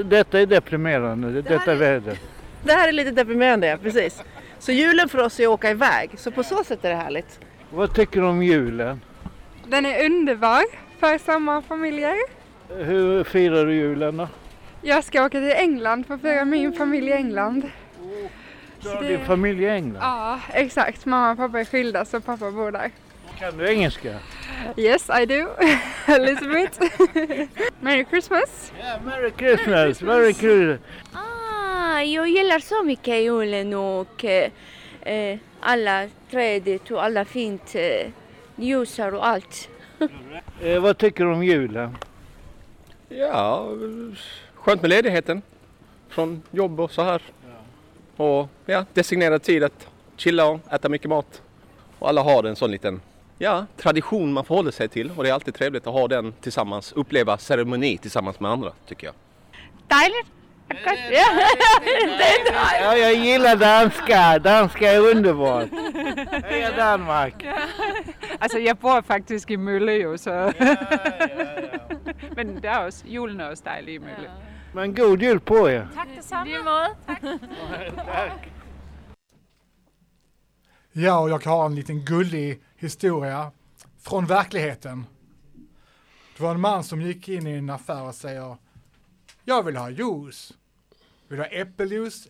Detta 0.05 0.41
är 0.41 0.47
deprimerande, 0.47 1.43
detta 1.43 1.75
väder. 1.75 2.19
Det 2.65 2.73
här 2.73 2.89
är 2.89 2.93
lite 2.93 3.11
deprimerande, 3.11 3.67
ja, 3.67 3.77
precis. 3.83 4.23
Så 4.59 4.73
julen 4.73 5.09
för 5.09 5.19
oss 5.19 5.41
är 5.41 5.45
att 5.45 5.49
åka 5.51 5.71
iväg, 5.71 6.11
så 6.17 6.31
på 6.31 6.43
så 6.43 6.65
sätt 6.65 6.85
är 6.85 6.91
det 6.91 6.97
härligt. 6.97 7.41
Vad 7.71 7.95
tycker 7.95 8.21
du 8.21 8.27
om 8.27 8.43
julen? 8.43 9.01
Den 9.67 9.87
är 9.87 10.05
underbar 10.05 10.63
för 11.01 11.19
sommarfamiljer. 11.19 12.17
Hur 12.69 13.25
firar 13.25 13.67
du 13.67 13.75
julen 13.75 14.17
då? 14.17 14.29
Jag 14.83 15.05
ska 15.05 15.25
åka 15.25 15.39
till 15.41 15.53
England 15.53 16.07
för 16.07 16.15
att 16.15 16.21
fira 16.21 16.45
min 16.45 16.73
familj 16.73 17.09
i 17.09 17.13
England. 17.13 17.71
Du 18.83 18.89
har 18.89 19.03
din 19.03 19.25
familj 19.25 19.63
i 19.65 19.69
England? 19.69 20.03
Ja, 20.03 20.41
exakt. 20.53 21.07
Mamma 21.07 21.31
och 21.31 21.37
pappa 21.37 21.61
är 21.61 21.65
skilda 21.65 22.05
så 22.05 22.21
pappa 22.21 22.51
bor 22.51 22.71
där. 22.73 22.91
Kan 23.39 23.57
du 23.59 23.69
engelska? 23.69 24.15
Yes, 24.77 25.11
I 25.23 25.27
do. 25.27 25.49
A 26.07 26.19
little 26.19 26.49
bit. 26.49 26.79
Merry 27.81 28.05
Christmas! 28.11 28.73
Yeah, 28.79 29.03
Merry 29.05 29.31
Christmas! 29.39 30.03
Very 30.03 30.33
kul! 30.33 30.79
Ah, 31.13 32.01
jag 32.01 32.29
gillar 32.29 32.59
så 32.59 32.83
mycket 32.83 33.23
julen 33.23 33.75
och 33.75 34.25
eh, 34.25 34.51
eh, 35.03 35.39
alla 35.61 36.09
trädet 36.31 36.91
och 36.91 37.05
alla 37.05 37.25
fint 37.25 37.75
eh, 37.75 38.11
ljusar 38.57 39.15
och 39.15 39.27
allt. 39.27 39.69
Eh, 40.61 40.81
vad 40.81 40.99
tycker 40.99 41.25
du 41.25 41.33
om 41.33 41.45
julen? 41.45 41.97
Ja, 43.09 43.69
skönt 44.55 44.83
med 44.83 44.89
ledigheten 44.89 45.43
från 46.09 46.43
jobb 46.51 46.81
och 46.81 46.91
så 46.91 47.03
här. 47.03 47.23
Och 48.17 48.49
ja, 48.67 48.85
designerad 48.95 49.43
tid 49.43 49.65
att 49.65 49.89
chilla 50.17 50.47
och 50.47 50.61
äta 50.73 50.89
mycket 50.89 51.09
mat. 51.09 51.43
Och 51.99 52.09
alla 52.09 52.23
har 52.23 52.45
en 52.45 52.57
sån 52.57 52.71
liten 52.71 53.01
ja, 53.39 53.67
tradition 53.77 54.33
man 54.33 54.45
förhåller 54.45 54.71
sig 54.71 54.89
till 54.89 55.11
och 55.17 55.23
det 55.23 55.29
är 55.29 55.35
alltid 55.35 55.55
trevligt 55.55 55.87
att 55.87 55.93
ha 55.93 56.09
den 56.09 56.33
tillsammans, 56.33 56.93
uppleva 56.93 57.39
ceremoni 57.39 57.99
tillsammans 57.99 58.41
med 58.41 58.51
andra 58.51 58.73
tycker 58.87 59.07
jag. 59.07 59.15
Ja, 62.81 62.97
jag 62.97 63.15
gillar 63.15 63.57
danska. 63.57 64.39
Danska 64.39 64.93
är 64.93 64.99
underbart. 64.99 65.69
Heja 66.45 66.77
Danmark! 66.77 67.47
Altså, 68.41 68.59
jeg 68.59 68.79
bor 68.79 69.01
faktisk 69.01 69.51
i 69.51 69.57
Mølle 69.57 69.93
jo, 69.93 70.17
så... 70.17 70.53
Men 72.37 72.63
der 72.63 72.71
er 72.71 72.79
også, 72.79 73.05
julen 73.07 73.41
er 73.41 73.45
også 73.45 73.63
dejlig 73.67 73.95
i 73.95 73.99
Mølle. 73.99 74.31
Men 74.75 74.95
god 74.95 75.19
jul 75.19 75.41
på 75.41 75.67
er. 75.67 75.87
Tack 75.95 76.09
detsamma. 76.17 76.89
Tack. 77.97 78.51
Ja, 80.93 81.19
och 81.19 81.31
jag 81.31 81.45
har 81.45 81.67
en 81.67 81.75
liten 81.75 82.05
gullig 82.05 82.61
historia 82.77 83.51
från 84.03 84.27
verkligheten. 84.27 85.07
Det 86.37 86.43
var 86.43 86.51
en 86.51 86.61
man 86.61 86.85
som 86.85 87.01
gick 87.01 87.29
in 87.29 87.47
i 87.47 87.53
en 87.53 87.71
affär 87.71 88.03
och 88.03 88.15
säger 88.15 88.57
Jag 89.49 89.63
vill 89.63 89.77
ha 89.77 89.91
juice. 89.91 90.53
Vill 91.29 91.39
du 91.39 91.45
ha 91.45 91.51
äppeljuice? 91.51 92.29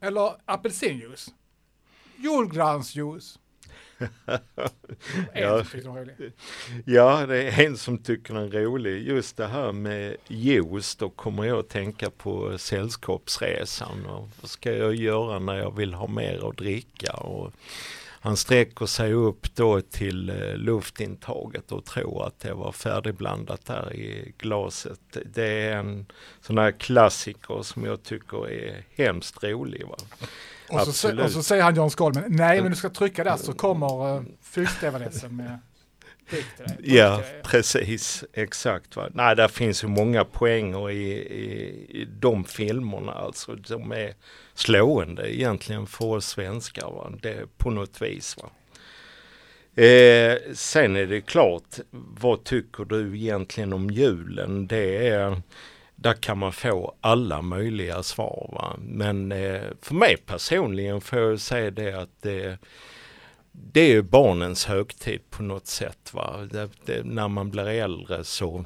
Eller 0.00 0.34
apelsinjuice? 0.44 1.30
Julgransjuice. 2.16 3.38
Ja. 5.34 5.64
ja, 6.84 7.26
det 7.26 7.42
är 7.42 7.66
en 7.66 7.76
som 7.76 7.98
tycker 7.98 8.34
den 8.34 8.42
är 8.42 8.48
rolig. 8.48 9.08
Just 9.08 9.36
det 9.36 9.46
här 9.46 9.72
med 9.72 10.16
juice, 10.28 10.96
då 10.96 11.10
kommer 11.10 11.44
jag 11.44 11.58
att 11.58 11.68
tänka 11.68 12.10
på 12.10 12.58
sällskapsresan. 12.58 14.06
Och 14.06 14.28
vad 14.40 14.50
ska 14.50 14.72
jag 14.72 14.94
göra 14.94 15.38
när 15.38 15.54
jag 15.54 15.76
vill 15.76 15.94
ha 15.94 16.06
mer 16.06 16.48
att 16.48 16.56
dricka? 16.56 17.12
Och 17.12 17.52
han 18.24 18.36
sträcker 18.36 18.86
sig 18.86 19.12
upp 19.12 19.54
då 19.54 19.80
till 19.80 20.30
eh, 20.30 20.56
luftintaget 20.56 21.72
och 21.72 21.84
tror 21.84 22.26
att 22.26 22.40
det 22.40 22.54
var 22.54 22.72
färdigblandat 22.72 23.66
där 23.66 23.92
i 23.92 24.34
glaset. 24.38 25.00
Det 25.34 25.60
är 25.60 25.76
en 25.76 26.06
sån 26.40 26.58
här 26.58 26.70
klassiker 26.70 27.62
som 27.62 27.84
jag 27.84 28.02
tycker 28.02 28.50
är 28.50 28.84
hemskt 28.94 29.44
rolig. 29.44 29.86
Va? 29.86 29.96
Och 30.68 30.94
så, 30.94 31.22
och 31.22 31.30
så 31.30 31.42
säger 31.42 31.62
han 31.62 31.74
John 31.74 31.90
Skolmen, 31.90 32.24
nej 32.28 32.62
men 32.62 32.70
du 32.70 32.76
ska 32.76 32.90
trycka 32.90 33.24
där 33.24 33.36
så 33.36 33.52
kommer 33.52 34.16
uh, 34.16 34.22
med 35.30 35.58
dikt 36.32 36.56
till 36.56 36.66
dig. 36.66 36.96
Ja, 36.96 37.22
precis. 37.42 38.24
Exakt. 38.32 38.96
Va? 38.96 39.08
Nej, 39.14 39.36
där 39.36 39.48
finns 39.48 39.84
ju 39.84 39.88
många 39.88 40.24
poänger 40.24 40.90
i, 40.90 41.12
i, 41.12 41.52
i 42.00 42.08
de 42.20 42.44
filmerna. 42.44 43.12
Alltså, 43.12 43.54
de 43.54 43.92
är 43.92 44.14
slående 44.54 45.36
egentligen 45.36 45.86
för 45.86 46.04
oss 46.04 46.26
svenskar. 46.26 46.90
Va? 46.90 47.12
Det, 47.22 47.58
på 47.58 47.70
något 47.70 48.02
vis. 48.02 48.36
Va? 48.42 48.50
Eh, 49.82 50.38
sen 50.54 50.96
är 50.96 51.06
det 51.06 51.20
klart, 51.20 51.78
vad 51.90 52.44
tycker 52.44 52.84
du 52.84 53.18
egentligen 53.18 53.72
om 53.72 53.90
julen? 53.90 54.66
Det 54.66 55.08
är, 55.08 55.42
där 55.94 56.12
kan 56.12 56.38
man 56.38 56.52
få 56.52 56.94
alla 57.00 57.42
möjliga 57.42 58.02
svar. 58.02 58.50
Va? 58.52 58.76
Men 58.80 59.32
eh, 59.32 59.62
för 59.82 59.94
mig 59.94 60.16
personligen 60.26 61.00
får 61.00 61.18
jag 61.18 61.40
säga 61.40 61.70
det 61.70 61.92
att 61.92 62.22
det 62.22 62.58
det 63.52 63.80
är 63.80 63.88
ju 63.88 64.02
barnens 64.02 64.64
högtid 64.64 65.30
på 65.30 65.42
något 65.42 65.66
sätt. 65.66 66.14
Va? 66.14 66.36
Det, 66.50 66.70
det, 66.84 67.04
när 67.04 67.28
man 67.28 67.50
blir 67.50 67.66
äldre 67.66 68.24
så, 68.24 68.64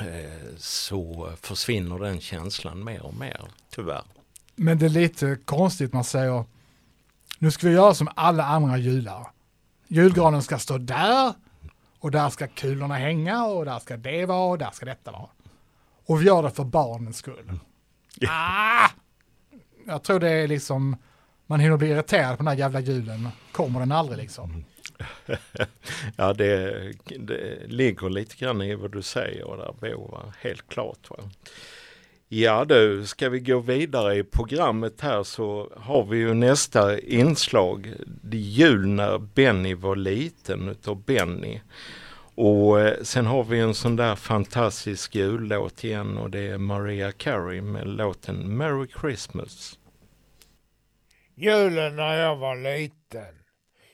eh, 0.00 0.56
så 0.56 1.32
försvinner 1.40 1.98
den 1.98 2.20
känslan 2.20 2.84
mer 2.84 3.06
och 3.06 3.14
mer, 3.14 3.40
tyvärr. 3.70 4.02
Men 4.54 4.78
det 4.78 4.86
är 4.86 4.90
lite 4.90 5.38
konstigt 5.44 5.92
man 5.92 6.04
säger, 6.04 6.44
nu 7.38 7.50
ska 7.50 7.68
vi 7.68 7.74
göra 7.74 7.94
som 7.94 8.08
alla 8.16 8.44
andra 8.44 8.78
jular. 8.78 9.26
Julgranen 9.88 10.42
ska 10.42 10.58
stå 10.58 10.78
där 10.78 11.34
och 11.98 12.10
där 12.10 12.30
ska 12.30 12.46
kulorna 12.46 12.94
hänga 12.94 13.44
och 13.44 13.64
där 13.64 13.78
ska 13.78 13.96
det 13.96 14.26
vara 14.26 14.50
och 14.50 14.58
där 14.58 14.70
ska 14.72 14.86
detta 14.86 15.12
vara. 15.12 15.28
Och 16.06 16.22
vi 16.22 16.26
gör 16.26 16.42
det 16.42 16.50
för 16.50 16.64
barnens 16.64 17.16
skull. 17.16 17.58
Ah! 18.28 18.88
Jag 19.86 20.02
tror 20.02 20.20
det 20.20 20.30
är 20.30 20.48
liksom, 20.48 20.96
man 21.52 21.60
hinner 21.60 21.76
bli 21.76 21.88
irriterad 21.88 22.30
på 22.30 22.42
den 22.42 22.46
här 22.46 22.56
jävla 22.56 22.80
julen. 22.80 23.28
Kommer 23.52 23.80
den 23.80 23.92
aldrig 23.92 24.18
liksom? 24.18 24.50
Mm. 24.50 24.64
ja, 26.16 26.32
det, 26.32 26.92
det 27.18 27.66
ligger 27.66 28.10
lite 28.10 28.36
grann 28.36 28.62
i 28.62 28.74
vad 28.74 28.92
du 28.92 29.02
säger 29.02 29.56
där 29.56 29.72
Bo, 29.80 30.10
va? 30.10 30.32
helt 30.40 30.68
klart. 30.68 31.10
Va? 31.10 31.16
Ja 32.28 32.64
du, 32.64 33.06
ska 33.06 33.28
vi 33.28 33.40
gå 33.40 33.58
vidare 33.58 34.14
i 34.14 34.24
programmet 34.24 35.00
här 35.00 35.22
så 35.22 35.72
har 35.76 36.04
vi 36.04 36.18
ju 36.18 36.34
nästa 36.34 36.98
inslag. 36.98 37.94
Det 38.06 38.36
är 38.36 38.40
jul 38.40 38.88
när 38.88 39.18
Benny 39.18 39.74
var 39.74 39.96
liten 39.96 40.68
utav 40.68 41.02
Benny. 41.04 41.60
Och 42.34 42.80
eh, 42.80 43.02
sen 43.02 43.26
har 43.26 43.44
vi 43.44 43.60
en 43.60 43.74
sån 43.74 43.96
där 43.96 44.16
fantastisk 44.16 45.14
jullåt 45.14 45.84
igen 45.84 46.16
och 46.16 46.30
det 46.30 46.40
är 46.40 46.58
Maria 46.58 47.12
Carey 47.12 47.60
med 47.60 47.88
låten 47.88 48.56
Merry 48.56 48.86
Christmas. 49.00 49.78
Julen 51.42 51.96
när 51.96 52.14
jag 52.14 52.36
var 52.36 52.56
liten. 52.56 53.44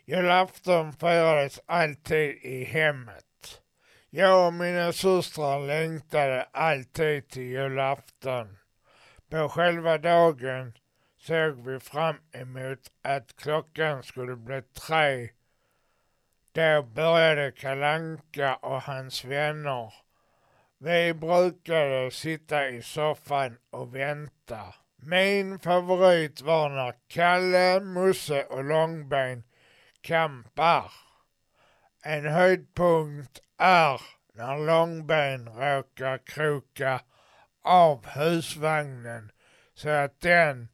Julafton 0.05 0.93
firades 0.93 1.61
alltid 1.67 2.37
i 2.43 2.65
hemmet. 2.65 3.63
Jag 4.11 4.47
och 4.47 4.53
mina 4.53 4.93
systrar 4.93 5.67
längtade 5.67 6.43
alltid 6.53 7.29
till 7.29 7.43
julafton. 7.43 8.59
På 9.31 9.49
själva 9.49 9.99
dagen 9.99 10.73
såg 11.19 11.67
vi 11.67 11.81
fram 11.81 12.17
emot 12.33 12.93
att 13.03 13.37
klockan 13.37 14.03
skulle 14.03 14.37
bli 14.37 14.63
tre. 14.63 15.29
Då 16.53 16.83
började 16.83 17.53
Kalanka 17.53 18.57
och 18.57 18.83
hans 18.83 19.25
vänner. 19.25 19.95
Vi 20.79 21.15
brukade 21.15 22.11
sitta 22.11 22.69
i 22.69 22.83
soffan 22.83 23.59
och 23.71 23.95
vänta. 23.95 24.75
Min 25.03 25.59
favorit 25.59 26.41
var 26.41 26.68
när 26.68 26.95
Kalle, 27.09 27.81
Musse 27.81 28.45
och 28.45 28.64
Långben 28.64 29.45
kampar. 30.01 30.93
En 32.05 32.27
höjdpunkt 32.27 33.41
är 33.59 34.01
när 34.35 34.66
Långben 34.66 35.49
råkar 35.49 36.18
kroka 36.27 37.01
av 37.64 38.07
husvagnen 38.07 39.31
så 39.75 39.89
att 39.89 40.20
den 40.20 40.68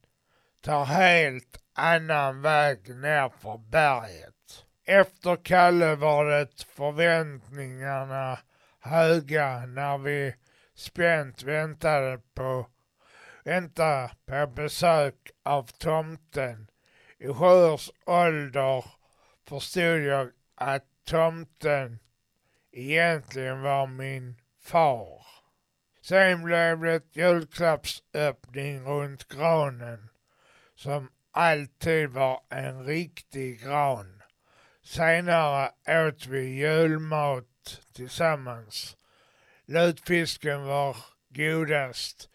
tar 0.61 0.85
helt 0.85 1.59
annan 1.73 2.41
väg 2.41 2.95
ner 2.95 3.29
för 3.29 3.57
berget. 3.57 4.65
Efter 4.85 5.35
Kalle 5.35 5.95
var 5.95 6.25
det 6.25 6.63
förväntningarna 6.63 8.39
höga 8.79 9.65
när 9.65 9.97
vi 9.97 10.35
spänt 10.75 11.43
väntade 11.43 12.19
på 12.33 12.67
väntar 13.45 14.11
på 14.25 14.47
besök 14.47 15.31
av 15.43 15.63
tomten. 15.63 16.67
I 17.17 17.27
sju 17.27 17.45
års 17.45 17.91
ålder 18.05 18.85
förstod 19.47 19.99
jag 19.99 20.31
att 20.55 20.85
tomten 21.03 21.99
egentligen 22.71 23.61
var 23.61 23.87
min 23.87 24.41
far. 24.61 25.25
Sen 26.01 26.43
blev 26.43 26.79
det 26.79 27.15
julklappsöppning 27.15 28.85
runt 28.85 29.27
granen 29.27 30.09
som 30.75 31.09
alltid 31.31 32.09
var 32.09 32.41
en 32.49 32.85
riktig 32.85 33.61
gran. 33.61 34.21
Senare 34.83 35.71
åt 35.87 36.27
vi 36.27 36.41
julmat 36.41 37.81
tillsammans. 37.93 38.97
Lutfisken 39.65 40.63
var 40.63 40.97
godast. 41.29 42.29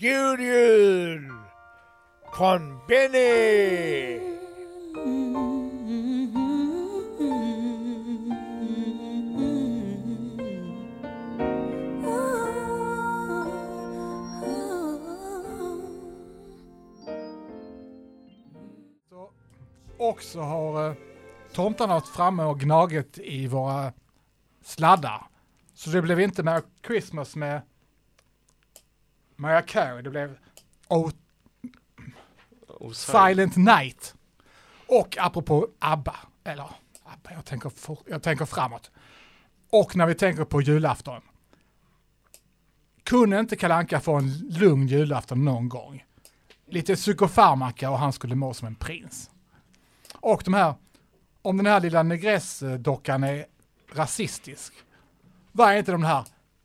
God 0.00 0.40
jul! 0.40 1.32
Från 2.36 2.78
Benny! 2.88 4.34
också 19.98 20.40
har 20.40 20.88
eh, 20.88 20.96
tomtarna 21.52 21.94
varit 21.94 22.08
framme 22.08 22.42
och 22.42 22.60
gnagit 22.60 23.18
i 23.18 23.46
våra 23.46 23.92
sladdar. 24.62 25.26
Så 25.74 25.90
det 25.90 26.02
blev 26.02 26.20
inte 26.20 26.42
mer 26.42 26.62
Christmas 26.86 27.36
med 27.36 27.62
Mariah 29.44 29.64
Carey, 29.64 30.02
det 30.02 30.10
blev 30.10 30.38
oh, 30.88 31.10
Silent 32.92 33.56
Night. 33.56 34.14
Och 34.86 35.16
apropå 35.20 35.68
ABBA, 35.78 36.16
eller 36.44 36.70
ABBA, 37.04 37.32
jag 37.32 37.44
tänker, 37.44 37.70
for, 37.70 37.98
jag 38.06 38.22
tänker 38.22 38.44
framåt. 38.44 38.90
Och 39.70 39.96
när 39.96 40.06
vi 40.06 40.14
tänker 40.14 40.44
på 40.44 40.62
julafton. 40.62 41.22
Kunde 43.02 43.40
inte 43.40 43.56
Kalanka 43.56 44.00
få 44.00 44.14
en 44.14 44.38
lugn 44.38 44.86
julafton 44.86 45.44
någon 45.44 45.68
gång? 45.68 46.04
Lite 46.66 46.96
psykofarmaka 46.96 47.90
och 47.90 47.98
han 47.98 48.12
skulle 48.12 48.34
må 48.34 48.54
som 48.54 48.68
en 48.68 48.74
prins. 48.74 49.30
Och 50.14 50.42
de 50.44 50.54
här, 50.54 50.74
om 51.42 51.56
den 51.56 51.66
här 51.66 51.80
lilla 51.80 52.02
negress-dockan 52.02 53.24
är 53.24 53.46
rasistisk, 53.92 54.74
vad 55.52 55.72
är 55.72 55.76
inte 55.76 55.92
de 55.92 56.04
här 56.04 56.24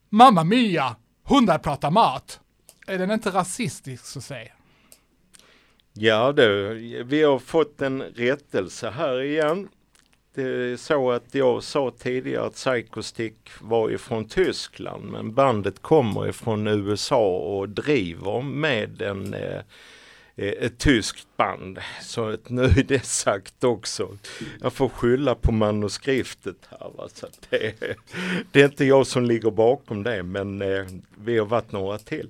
Mamma 0.10 0.44
Mia, 0.44 0.96
hundar 1.24 1.58
pratar 1.58 1.92
mat? 1.92 2.42
Är 2.90 2.98
den 2.98 3.12
inte 3.12 3.30
rasistisk 3.30 4.06
så 4.06 4.20
att 4.20 4.26
säga? 4.26 4.52
Ja 5.94 6.32
du, 6.32 6.74
vi 7.04 7.24
har 7.24 7.40
fått 7.40 7.82
en 7.82 8.02
rättelse 8.02 8.90
här 8.90 9.22
igen. 9.22 9.68
Det 10.36 10.42
är 10.44 10.78
så 10.78 11.12
att 11.12 11.36
jag 11.36 11.64
sa 11.64 11.92
tidigare 12.00 12.46
att 12.46 12.54
Psychostick 12.54 13.50
var 13.62 13.92
ifrån 13.92 14.28
Tyskland 14.28 15.12
men 15.12 15.34
bandet 15.34 15.82
kommer 15.82 16.30
ifrån 16.30 16.68
USA 16.68 17.38
och 17.38 17.70
driver 17.70 18.42
med 18.42 19.02
en 19.02 19.34
eh, 19.34 19.62
eh 20.36 20.54
ett 20.66 20.78
tyskt 20.78 21.28
band. 21.38 21.80
Så 22.02 22.30
att 22.30 22.50
nu 22.50 22.64
är 22.64 22.84
det 22.84 23.06
sagt 23.06 23.64
också. 23.64 24.18
Jag 24.62 24.74
får 24.74 24.90
skylla 24.90 25.36
på 25.36 25.52
manuskriptet 25.52 26.70
här. 26.70 26.92
Va? 26.98 27.08
Så 27.14 27.28
det, 27.50 27.76
det, 28.52 28.62
är 28.62 28.66
inte 28.66 28.86
jag 28.86 29.08
som 29.08 29.26
ligger 29.26 29.52
bakom 29.52 30.04
det 30.04 30.24
men 30.24 30.62
eh, 30.62 30.86
vi 31.18 31.38
har 31.38 31.46
varit 31.46 31.72
några 31.72 31.98
till. 31.98 32.30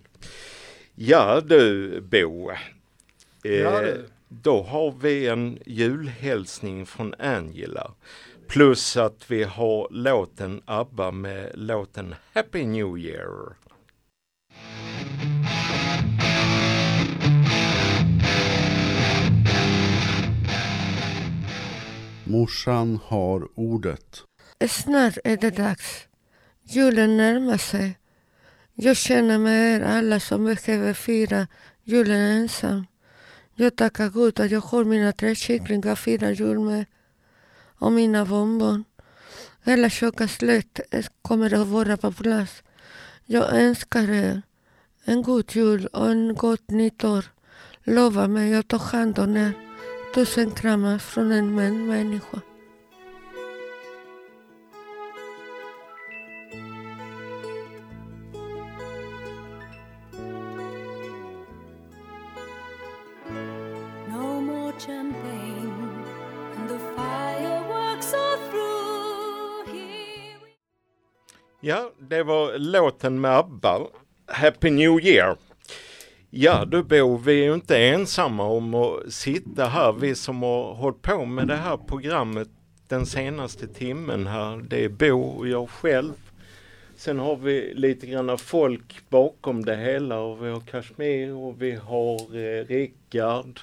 Ja 0.95 1.41
du 1.41 2.01
Bo. 2.01 2.51
Eh, 3.43 3.51
ja, 3.51 3.81
du. 3.81 4.09
Då 4.27 4.63
har 4.63 4.91
vi 4.91 5.27
en 5.27 5.59
julhälsning 5.65 6.85
från 6.85 7.13
Angela. 7.19 7.91
Plus 8.47 8.97
att 8.97 9.31
vi 9.31 9.43
har 9.43 9.87
låten 9.91 10.61
ABBA 10.65 11.11
med 11.11 11.51
låten 11.53 12.15
Happy 12.33 12.65
New 12.65 12.97
Year. 12.97 13.55
Morsan 22.23 22.99
har 23.03 23.47
ordet. 23.55 24.23
Snart 24.69 25.17
är 25.23 25.37
det 25.37 25.49
dags. 25.49 26.07
Julen 26.63 27.17
närmar 27.17 27.57
sig. 27.57 27.97
Jag 28.81 28.97
känner 28.97 29.37
med 29.37 29.75
er 29.75 29.81
alla 29.81 30.19
som 30.19 30.45
behöver 30.45 30.93
fira 30.93 31.47
julen 31.83 32.21
ensam. 32.21 32.85
Jag 33.55 33.75
tackar 33.75 34.09
Gud 34.09 34.39
att 34.39 34.51
jag 34.51 34.61
har 34.61 34.83
mina 34.83 35.11
tre 35.11 35.35
kycklingar 35.35 35.91
att 35.91 35.99
fira 35.99 36.31
jul 36.31 36.59
med 36.59 36.85
och 37.79 37.91
mina 37.91 38.25
bonbon. 38.25 38.83
Hela 39.63 39.89
köksslätt 39.89 40.79
kommer 41.21 41.53
att 41.53 41.67
vara 41.67 41.97
på 41.97 42.11
plats. 42.11 42.63
Jag 43.25 43.53
önskar 43.53 44.09
er 44.09 44.41
en 45.05 45.21
god 45.21 45.55
jul 45.55 45.85
och 45.85 46.11
en 46.11 46.35
gott 46.35 46.69
nytt 46.69 47.03
år. 47.03 47.25
Lova 47.83 48.27
mig 48.27 48.55
att 48.55 48.67
ta 48.67 48.77
hand 48.77 49.19
om 49.19 49.37
er. 49.37 49.51
Tusen 50.15 50.51
kramar 50.51 50.97
från 50.97 51.31
en 51.31 51.55
människa. 51.55 52.41
Det 72.09 72.23
var 72.23 72.57
låten 72.57 73.21
med 73.21 73.31
ABBA, 73.31 73.87
Happy 74.27 74.69
New 74.69 74.99
Year. 74.99 75.37
Ja 76.29 76.65
du 76.65 76.83
Bo, 76.83 77.17
vi 77.17 77.41
är 77.41 77.45
ju 77.45 77.53
inte 77.53 77.77
ensamma 77.77 78.43
om 78.43 78.73
att 78.73 79.13
sitta 79.13 79.65
här, 79.65 79.91
vi 79.91 80.15
som 80.15 80.43
har 80.43 80.73
hållit 80.73 81.01
på 81.01 81.25
med 81.25 81.47
det 81.47 81.55
här 81.55 81.77
programmet 81.77 82.47
den 82.87 83.05
senaste 83.05 83.67
timmen 83.67 84.27
här. 84.27 84.57
Det 84.57 84.85
är 84.85 84.89
Bo 84.89 85.21
och 85.21 85.47
jag 85.47 85.69
själv. 85.69 86.13
Sen 86.95 87.19
har 87.19 87.35
vi 87.35 87.73
lite 87.75 88.07
grann 88.07 88.37
folk 88.37 89.09
bakom 89.09 89.65
det 89.65 89.77
hela 89.77 90.19
och 90.19 90.45
vi 90.45 90.49
har 90.49 90.59
Kashmir 90.59 91.33
och 91.33 91.61
vi 91.61 91.71
har 91.71 92.15
eh, 92.35 92.65
Rickard. 92.65 93.59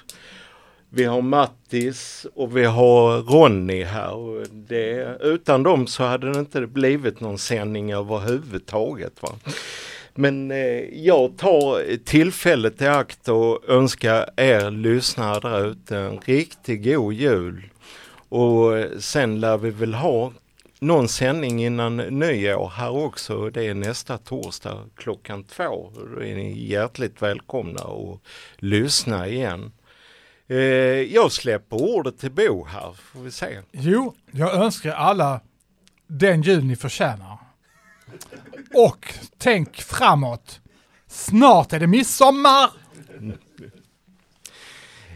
Vi 0.89 1.03
har 1.03 1.21
Mattis 1.21 2.27
och 2.35 2.57
vi 2.57 2.65
har 2.65 3.21
Ronny 3.21 3.83
här. 3.83 4.45
Det, 4.67 5.17
utan 5.21 5.63
dem 5.63 5.87
så 5.87 6.03
hade 6.03 6.33
det 6.33 6.39
inte 6.39 6.67
blivit 6.67 7.19
någon 7.19 7.37
sändning 7.37 7.93
överhuvudtaget. 7.93 9.21
Va? 9.21 9.29
Men 10.15 10.51
eh, 10.51 11.05
jag 11.05 11.37
tar 11.37 11.97
tillfället 11.97 12.81
i 12.81 12.87
akt 12.87 13.27
och 13.27 13.69
önskar 13.69 14.29
er 14.37 14.71
lyssnare 14.71 15.39
där 15.49 15.67
ute 15.67 15.97
en 15.97 16.19
riktigt 16.19 16.83
god 16.83 17.13
jul. 17.13 17.69
Och 18.29 18.71
sen 18.99 19.39
lär 19.39 19.57
vi 19.57 19.69
väl 19.69 19.93
ha 19.93 20.31
någon 20.79 21.07
sändning 21.07 21.65
innan 21.65 21.97
nyår 21.97 22.71
här 22.75 22.91
också. 22.91 23.49
Det 23.49 23.67
är 23.67 23.73
nästa 23.73 24.17
torsdag 24.17 24.77
klockan 24.95 25.43
två. 25.43 25.91
Då 25.95 26.23
är 26.23 26.35
ni 26.35 26.67
hjärtligt 26.67 27.21
välkomna 27.21 27.79
att 27.81 28.19
lyssna 28.57 29.27
igen. 29.27 29.71
Eh, 30.49 30.57
jag 31.13 31.31
släpper 31.31 31.81
ordet 31.81 32.19
till 32.19 32.31
Bo 32.31 32.65
här, 32.65 32.93
får 32.93 33.19
vi 33.19 33.31
se. 33.31 33.61
Jo, 33.71 34.15
jag 34.31 34.53
önskar 34.53 34.93
alla 34.93 35.41
den 36.07 36.41
jul 36.41 36.63
ni 36.63 36.75
förtjänar. 36.75 37.37
Och 38.73 39.13
tänk 39.37 39.75
framåt. 39.75 40.59
Snart 41.07 41.73
är 41.73 41.79
det 41.79 41.87
midsommar! 41.87 42.69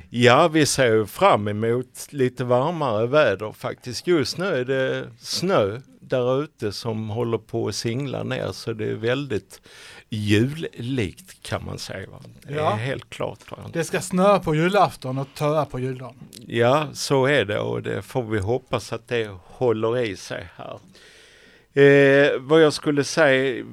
Ja, 0.10 0.48
vi 0.48 0.66
ser 0.66 1.06
fram 1.06 1.48
emot 1.48 2.08
lite 2.10 2.44
varmare 2.44 3.08
väder 3.08 3.52
faktiskt. 3.52 4.08
Just 4.08 4.38
nu 4.38 4.46
är 4.46 4.66
det 4.66 5.10
snö 5.20 5.82
där 6.02 6.44
ute 6.44 6.72
som 6.72 7.10
håller 7.10 7.38
på 7.38 7.68
att 7.68 7.76
singla 7.76 8.24
ner 8.24 8.52
så 8.52 8.74
det 8.74 8.86
är 8.86 8.96
väldigt 8.96 9.62
jullikt 10.14 11.44
kan 11.44 11.66
man 11.66 11.78
säga. 11.78 12.10
Det 12.42 12.54
ja. 12.54 12.72
är 12.72 12.78
helt 12.78 13.10
klart. 13.10 13.40
Det 13.74 13.84
ska 13.84 14.02
snöa 14.02 14.40
på 14.40 14.56
julafton 14.56 15.18
och 15.18 15.28
töa 15.36 15.66
på 15.66 15.80
juldagen. 15.80 16.16
Ja, 16.48 16.88
så 16.94 17.26
är 17.26 17.46
det 17.46 17.60
och 17.60 17.82
det 17.82 18.02
får 18.02 18.24
vi 18.24 18.40
hoppas 18.40 18.94
att 18.94 19.08
det 19.08 19.30
håller 19.44 19.98
i 19.98 20.16
sig 20.16 20.48
här. 20.56 20.80
Eh, 21.74 22.40
vad 22.40 22.62
jag 22.62 22.74
skulle 22.74 23.04
säga, 23.04 23.66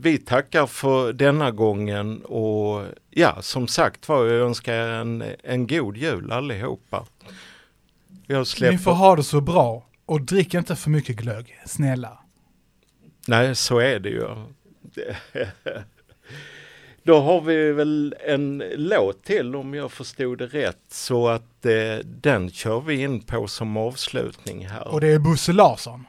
vi 0.00 0.18
tackar 0.18 0.66
för 0.66 1.12
denna 1.12 1.50
gången 1.50 2.24
och 2.24 2.84
ja, 3.10 3.42
som 3.42 3.68
sagt 3.68 4.08
var, 4.08 4.26
jag 4.26 4.46
önskar 4.46 4.74
en, 4.74 5.24
en 5.42 5.66
god 5.66 5.96
jul 5.96 6.32
allihopa. 6.32 7.06
Jag 8.26 8.46
släpper... 8.46 8.72
Ni 8.72 8.78
får 8.78 8.92
ha 8.92 9.16
det 9.16 9.24
så 9.24 9.40
bra 9.40 9.86
och 10.06 10.20
drick 10.20 10.54
inte 10.54 10.76
för 10.76 10.90
mycket 10.90 11.16
glögg, 11.16 11.60
snälla. 11.66 12.18
Nej, 13.26 13.54
så 13.54 13.78
är 13.78 14.00
det 14.00 14.08
ju. 14.08 14.28
Då 17.02 17.20
har 17.20 17.40
vi 17.40 17.72
väl 17.72 18.14
en 18.26 18.62
låt 18.76 19.24
till 19.24 19.56
om 19.56 19.74
jag 19.74 19.92
förstod 19.92 20.38
det 20.38 20.46
rätt 20.46 20.82
så 20.88 21.28
att 21.28 21.66
eh, 21.66 21.96
den 22.04 22.50
kör 22.50 22.80
vi 22.80 23.00
in 23.00 23.20
på 23.20 23.46
som 23.46 23.76
avslutning 23.76 24.66
här. 24.66 24.88
Och 24.88 25.00
det 25.00 25.08
är 25.08 25.18
Bosse 25.18 25.52
Larsson. 25.52 26.04